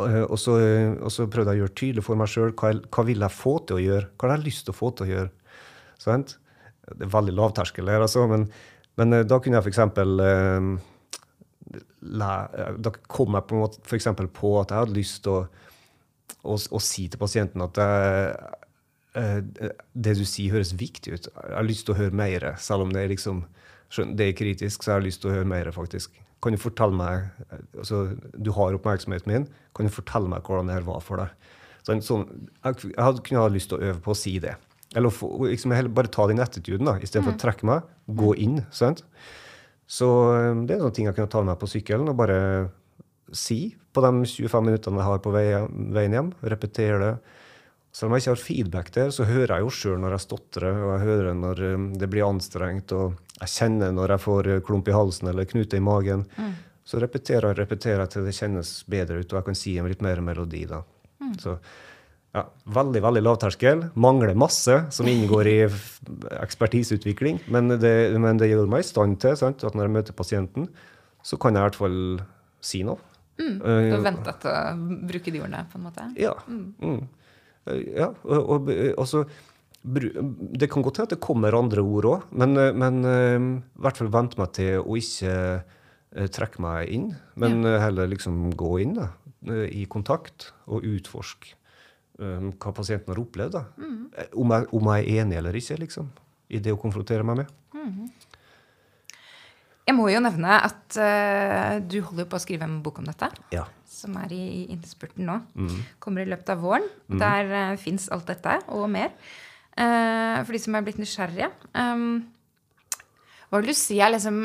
Og 0.00 0.38
så, 0.40 0.56
og, 0.96 1.08
så, 1.12 1.28
prøvde 1.28 1.52
jeg 1.52 1.60
å 1.60 1.64
gjøre 1.66 1.76
tydelig 1.76 2.04
for 2.06 2.20
meg 2.20 2.30
sjøl 2.32 2.54
hva, 2.56 2.72
hva 2.88 3.04
vil 3.04 3.24
jeg 3.24 3.36
få 3.36 3.54
til 3.68 3.78
å 3.78 3.84
gjøre. 3.84 4.10
Hva 4.16 4.28
har 4.28 4.38
jeg 4.38 4.46
lyst 4.46 4.64
til 4.66 4.72
å 4.72 4.78
få 4.78 4.92
til 4.96 5.06
å 5.06 5.10
gjøre? 5.10 5.56
Sånn? 6.00 6.24
Det 6.88 7.06
er 7.06 7.12
veldig 7.12 7.34
lavterskel 7.36 7.92
her, 7.92 8.04
altså, 8.04 8.24
men, 8.30 8.48
men 9.00 9.22
da 9.24 9.38
kunne 9.40 9.58
jeg 9.58 9.72
f.eks. 9.72 9.80
Da 12.02 12.92
kom 13.08 13.38
jeg 13.38 13.46
på 13.48 13.56
en 13.56 13.62
måte 13.62 13.82
for 13.86 14.32
på 14.36 14.50
at 14.60 14.72
jeg 14.72 14.84
hadde 14.84 14.98
lyst 14.98 15.22
til 15.24 15.38
å 15.38 15.42
å, 16.42 16.56
å, 16.56 16.80
si 16.82 17.06
til 17.10 17.20
pasienten 17.20 17.62
at 17.64 17.78
det, 17.78 17.86
det 19.92 20.16
du 20.18 20.24
sier, 20.26 20.54
høres 20.54 20.74
viktig 20.78 21.14
ut. 21.14 21.28
Jeg 21.30 21.54
har 21.56 21.68
lyst 21.68 21.86
til 21.86 21.94
å 21.94 22.00
høre 22.00 22.18
mer, 22.22 22.48
selv 22.62 22.86
om 22.86 22.94
det 22.94 23.04
er, 23.04 23.12
liksom, 23.12 23.44
det 24.16 24.28
er 24.28 24.36
kritisk. 24.38 24.82
så 24.82 24.92
jeg 24.92 25.00
har 25.00 25.06
lyst 25.06 25.22
til 25.22 25.32
å 25.32 25.36
høre 25.36 25.48
mer, 25.48 25.70
faktisk. 25.74 26.18
Kan 26.42 26.56
du 26.56 26.58
fortelle 26.58 26.96
meg, 26.98 27.28
altså, 27.78 28.16
Du 28.34 28.50
har 28.56 28.74
oppmerksomheten 28.74 29.30
min. 29.30 29.48
Kan 29.76 29.86
du 29.86 29.94
fortelle 29.94 30.30
meg 30.30 30.42
hvordan 30.42 30.70
det 30.70 30.80
her 30.80 30.88
var 30.88 31.04
for 31.04 31.22
deg? 31.22 31.50
Så, 31.86 31.94
sånn, 32.06 32.26
jeg, 32.62 32.90
jeg 32.90 32.98
hadde, 32.98 33.22
kunne 33.26 33.44
ha 33.44 33.50
lyst 33.52 33.70
til 33.70 33.78
å 33.78 33.90
øve 33.90 34.02
på 34.02 34.14
å 34.14 34.18
si 34.18 34.36
det. 34.42 34.56
Eller 34.94 35.12
liksom, 35.48 35.74
bare 35.94 36.12
ta 36.12 36.26
den 36.28 36.42
attituden 36.42 36.90
istedenfor 37.00 37.32
mm. 37.32 37.38
å 37.38 37.42
trekke 37.42 37.68
meg. 37.68 37.92
Gå 38.22 38.34
inn. 38.44 38.60
sant? 38.74 39.04
Så 39.88 40.08
det 40.64 40.76
er 40.76 40.82
sånne 40.82 40.96
ting 40.96 41.08
jeg 41.08 41.16
kunne 41.16 41.32
ta 41.32 41.42
med 41.42 41.52
meg 41.52 41.60
på 41.60 41.68
sykkelen 41.70 42.10
og 42.12 42.18
bare 42.20 42.38
si 43.32 43.74
på 43.92 44.00
de 44.04 44.10
25 44.24 44.64
minuttene 44.64 45.00
jeg 45.00 45.08
har 45.08 45.22
på 45.24 45.32
veien 45.32 46.16
hjem. 46.16 46.32
Repetere 46.54 47.00
det. 47.02 47.14
Selv 47.92 48.08
om 48.08 48.16
jeg 48.16 48.24
ikke 48.24 48.32
har 48.32 48.40
feedback 48.40 48.90
der, 48.94 49.10
så 49.12 49.26
hører 49.28 49.58
jeg 49.58 49.66
jo 49.66 49.72
sjøl 49.76 49.98
når 50.00 50.14
jeg 50.16 50.24
stotrer, 50.24 50.78
og 50.80 50.92
jeg 50.94 51.02
hører 51.10 51.34
når 51.36 51.58
um, 51.74 51.88
det 52.00 52.08
blir 52.08 52.24
anstrengt, 52.24 52.94
og 52.96 53.18
jeg 53.36 53.52
kjenner 53.52 53.92
når 53.92 54.14
jeg 54.14 54.24
får 54.24 54.48
uh, 54.48 54.60
klump 54.64 54.88
i 54.88 54.94
halsen 54.96 55.28
eller 55.28 55.48
knute 55.50 55.76
i 55.76 55.84
magen. 55.84 56.24
Mm. 56.38 56.54
Så 56.88 57.02
repeterer 57.02 57.50
og 57.50 57.60
repeterer 57.60 58.08
til 58.08 58.24
det 58.24 58.32
kjennes 58.38 58.70
bedre 58.88 59.20
ut, 59.20 59.28
og 59.28 59.38
jeg 59.38 59.48
kan 59.50 59.60
si 59.60 59.74
en 59.76 59.90
litt 59.92 60.00
mer 60.04 60.24
melodi. 60.24 60.64
da. 60.70 60.80
Mm. 61.20 61.34
Så 61.42 61.58
ja, 62.32 62.46
veldig 62.72 63.02
veldig 63.04 63.22
lavterskel. 63.26 63.86
Mangler 64.00 64.32
masse 64.38 64.78
som 64.94 65.08
inngår 65.08 65.50
i 65.50 65.56
ekspertiseutvikling. 66.40 67.42
Men 67.52 67.74
det, 67.76 67.94
men 68.16 68.40
det 68.40 68.48
gjør 68.48 68.70
meg 68.72 68.84
i 68.84 68.88
stand 68.88 69.18
til 69.20 69.36
sant? 69.38 69.64
at 69.68 69.76
når 69.76 69.88
jeg 69.88 69.94
møter 69.98 70.16
pasienten, 70.16 70.68
så 71.22 71.38
kan 71.40 71.54
jeg 71.54 71.60
i 71.60 71.68
hvert 71.68 71.80
fall 71.82 71.98
si 72.64 72.82
noe. 72.88 73.00
Mm, 73.40 73.54
du 73.60 73.94
har 73.96 74.04
venta 74.04 74.36
til 74.40 74.52
å 74.52 74.96
bruke 75.08 75.32
de 75.32 75.40
ordene, 75.42 75.64
på 75.68 75.80
en 75.80 75.86
måte? 75.88 76.08
Ja. 76.20 76.34
Mm. 76.48 76.66
Mm. 76.80 77.78
ja 77.96 78.10
og, 78.22 78.42
og, 78.56 78.74
og 78.96 79.06
så 79.08 79.24
det 79.82 80.68
kan 80.70 80.84
godt 80.84 81.00
hende 81.00 81.10
at 81.10 81.14
det 81.16 81.24
kommer 81.24 81.56
andre 81.58 81.82
ord 81.82 82.06
òg, 82.06 82.26
men, 82.38 82.54
men 82.54 83.00
i 83.02 83.80
hvert 83.82 83.98
fall 83.98 84.12
vente 84.14 84.38
meg 84.38 84.52
til 84.54 84.76
å 84.78 84.94
ikke 84.94 86.28
trekke 86.30 86.62
meg 86.62 86.92
inn, 86.94 87.08
men 87.40 87.66
ja. 87.66 87.80
heller 87.88 88.06
liksom 88.12 88.52
gå 88.54 88.76
inn 88.84 88.94
da, 89.00 89.08
i 89.66 89.82
kontakt 89.90 90.52
og 90.70 90.86
utforske 90.86 91.56
um, 92.22 92.52
hva 92.56 92.74
pasienten 92.76 93.12
har 93.12 93.22
opplevd. 93.22 93.58
da. 93.58 93.64
Mm. 93.78 93.98
Om, 94.38 94.54
jeg, 94.54 94.68
om, 94.78 94.92
jeg, 94.92 95.06
er 95.06 95.22
enig 95.22 95.40
eller 95.40 95.58
ikke, 95.58 95.80
liksom, 95.82 96.12
i 96.52 96.60
det 96.62 96.74
å 96.74 96.80
konfrontere 96.80 97.26
meg 97.26 97.42
med. 97.42 97.58
Mm. 97.76 98.10
Jeg 99.82 99.98
må 99.98 100.06
jo 100.12 100.20
nevne 100.22 100.58
at 100.62 100.96
uh, 100.96 101.78
du 101.82 101.98
holder 102.06 102.28
på 102.30 102.38
å 102.38 102.42
skrive 102.42 102.66
en 102.68 102.78
bok 102.84 103.00
om 103.02 103.08
dette. 103.08 103.28
Ja. 103.54 103.64
Som 103.90 104.14
er 104.20 104.30
i, 104.34 104.42
i 104.62 104.62
innspurten 104.76 105.26
nå. 105.26 105.40
Mm. 105.58 105.80
Kommer 106.02 106.22
i 106.22 106.30
løpet 106.30 106.54
av 106.54 106.62
våren. 106.62 106.86
Mm. 107.10 107.18
Der 107.20 107.50
uh, 107.50 107.58
eh, 107.72 107.80
fins 107.82 108.06
alt 108.14 108.30
dette 108.30 108.60
og 108.72 108.86
mer. 108.92 109.10
Uh, 109.74 110.38
for 110.44 110.54
de 110.54 110.62
som 110.62 110.78
er 110.78 110.86
blitt 110.86 111.00
nysgjerrige. 111.02 111.50
Um, 111.74 112.22
hva 113.50 113.60
vil 113.60 113.72
du 113.72 113.76
si 113.76 113.98
er 114.00 114.14
liksom 114.14 114.44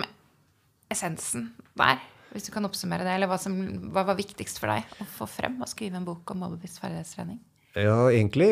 essensen 0.91 1.51
der? 1.77 2.01
Hvis 2.33 2.49
du 2.49 2.51
kan 2.55 2.65
oppsummere 2.67 3.05
det. 3.05 3.13
Eller 3.19 3.29
hva, 3.29 3.37
som, 3.41 3.55
hva 3.93 4.07
var 4.09 4.17
viktigst 4.17 4.57
for 4.59 4.73
deg 4.73 4.99
å 4.99 5.07
få 5.19 5.29
frem 5.29 5.61
og 5.61 5.69
skrive 5.69 6.01
en 6.01 6.07
bok 6.07 6.33
om 6.33 6.41
målbevisst 6.43 6.81
ferdighetstrening? 6.81 7.37
Ja, 7.75 8.07
egentlig 8.09 8.47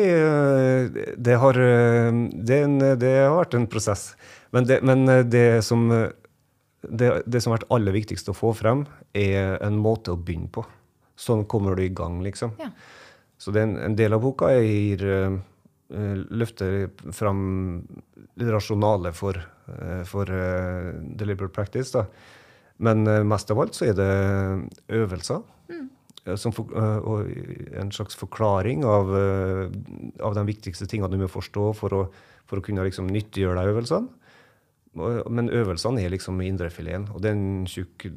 det 1.16 1.36
har, 1.42 1.56
det, 1.56 2.58
det 3.00 3.14
har 3.16 3.38
vært 3.40 3.56
en 3.58 3.66
prosess. 3.70 4.10
Men 4.54 4.68
det, 4.68 4.82
men 4.86 5.06
det 5.30 5.64
som 5.66 5.88
det, 6.90 7.40
som 7.40 7.52
har 7.52 7.60
vært 7.60 7.72
aller 7.74 7.96
viktigst 7.96 8.30
å 8.30 8.36
få 8.36 8.52
frem, 8.56 8.84
er 9.16 9.56
en 9.64 9.78
måte 9.82 10.14
å 10.14 10.20
begynne 10.20 10.50
på. 10.52 10.64
Sånn 11.16 11.46
kommer 11.48 11.76
du 11.76 11.84
i 11.86 11.92
gang, 11.94 12.20
liksom. 12.24 12.54
Ja. 12.60 12.70
Så 13.38 13.52
det 13.52 13.64
en, 13.66 13.76
en, 13.80 13.96
del 13.96 14.16
av 14.16 14.22
boka 14.24 14.48
gir 14.54 15.02
løfter 15.86 16.88
fram 17.14 17.40
det 18.34 18.48
rasjonale 18.50 19.12
for, 19.14 19.38
for 20.08 20.32
deliberate 21.20 21.54
practice. 21.54 21.92
Da. 21.94 22.06
Men 22.82 23.04
mest 23.28 23.52
av 23.52 23.60
alt 23.62 23.76
så 23.76 23.90
er 23.90 23.98
det 23.98 24.10
øvelser. 24.98 25.44
Mm. 25.70 25.86
For, 26.26 26.72
og 27.06 27.28
en 27.78 27.92
slags 27.94 28.16
forklaring 28.18 28.82
av, 28.82 29.12
av 30.26 30.32
de 30.34 30.42
viktigste 30.48 30.88
tingene 30.90 31.12
du 31.14 31.20
må 31.20 31.28
forstå 31.30 31.66
for 31.78 31.94
å, 31.94 32.00
for 32.50 32.58
å 32.58 32.64
kunne 32.66 32.82
liksom, 32.88 33.06
nyttiggjøre 33.14 33.60
deg 33.60 33.74
øvelsene. 33.74 34.26
Men 34.96 35.50
øvelsene 35.52 36.02
er 36.02 36.12
liksom 36.14 36.40
indrefileten, 36.40 37.10
og 37.12 37.20
det 37.22 37.30
er 37.30 37.36
en 37.36 37.66
tjukk, 37.68 38.08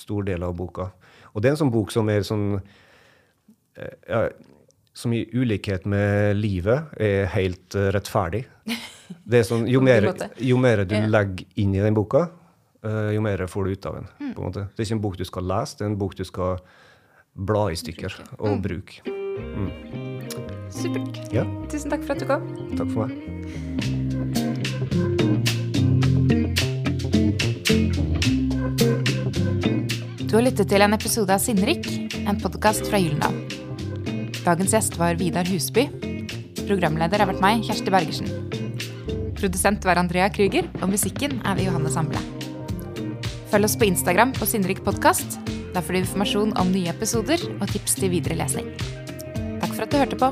stor 0.00 0.24
del 0.24 0.44
av 0.46 0.54
boka. 0.56 0.88
Og 1.34 1.42
det 1.42 1.50
er 1.50 1.56
en 1.56 1.60
sånn 1.64 1.72
bok 1.74 1.92
som 1.92 2.08
er 2.12 2.24
sånn 2.24 2.46
eh, 2.56 3.94
ja, 4.08 4.24
Som 4.96 5.14
i 5.16 5.22
ulikhet 5.32 5.86
med 5.88 6.36
livet 6.36 6.92
er 7.00 7.30
helt 7.32 7.76
rettferdig. 7.94 8.42
Det 9.24 9.38
er 9.40 9.46
sånn, 9.48 9.66
jo, 9.74 9.80
mer, 9.84 10.08
jo 10.36 10.58
mer 10.60 10.84
du 10.88 10.96
legger 11.08 11.60
inn 11.60 11.76
i 11.76 11.84
den 11.84 11.96
boka, 11.96 12.26
jo 12.82 13.20
mer 13.22 13.44
får 13.46 13.64
du 13.64 13.76
ut 13.76 13.86
av 13.86 14.00
den. 14.00 14.08
Mm. 14.18 14.32
på 14.34 14.42
en 14.42 14.48
måte. 14.48 14.64
Det 14.72 14.82
er 14.82 14.88
ikke 14.88 14.98
en 14.98 15.04
bok 15.04 15.20
du 15.20 15.24
skal 15.28 15.46
lese, 15.46 15.78
det 15.78 15.86
er 15.86 15.92
en 15.92 16.00
bok 16.00 16.16
du 16.18 16.24
skal 16.26 16.58
bla 17.34 17.66
i 17.72 17.76
stykker 17.78 18.14
og 18.38 18.56
mm. 18.56 18.62
bruke. 18.64 19.00
Mm. 19.56 19.70
Supert. 20.72 21.20
Ja. 21.32 21.44
Tusen 21.72 21.92
takk 21.92 22.04
for 22.06 22.16
at 22.16 22.22
du 22.22 22.28
kom. 22.28 22.44
Takk 22.76 22.92
for 22.92 23.06
meg. 23.06 23.12
Du 30.32 30.38
har 30.38 30.46
lyttet 30.46 30.70
til 30.72 30.80
en 30.80 30.96
episode 30.96 31.34
av 31.34 31.42
Sinnrik, 31.44 31.84
en 32.24 32.38
podkast 32.40 32.86
fra 32.88 33.00
Gyldendal. 33.00 33.36
Dagens 34.42 34.72
gjest 34.72 34.96
var 34.98 35.20
Vidar 35.20 35.44
Husby. 35.46 35.86
Programleder 36.64 37.20
har 37.20 37.28
vært 37.28 37.44
meg, 37.44 37.66
Kjersti 37.68 37.92
Bergersen. 37.92 38.32
Produsent 39.36 39.84
var 39.84 40.00
Andrea 40.00 40.30
Krüger, 40.32 40.70
og 40.80 40.88
musikken 40.94 41.36
er 41.44 41.58
ved 41.58 41.68
Johanne 41.68 41.92
Samble. 41.92 42.24
Følg 43.52 43.68
oss 43.68 43.76
på 43.76 43.90
Instagram 43.92 44.32
på 44.38 44.48
Sinnrik 44.48 44.80
podkast. 44.86 45.41
Der 45.72 45.80
får 45.80 45.96
du 45.96 45.98
informasjon 46.02 46.52
om 46.60 46.72
nye 46.72 46.90
episoder 46.92 47.40
og 47.58 47.70
tips 47.72 47.96
til 47.96 48.12
videre 48.12 48.36
lesning. 48.36 48.68
Takk 49.62 49.72
for 49.72 49.86
at 49.86 49.92
du 49.92 49.96
hørte 50.02 50.18
på. 50.20 50.28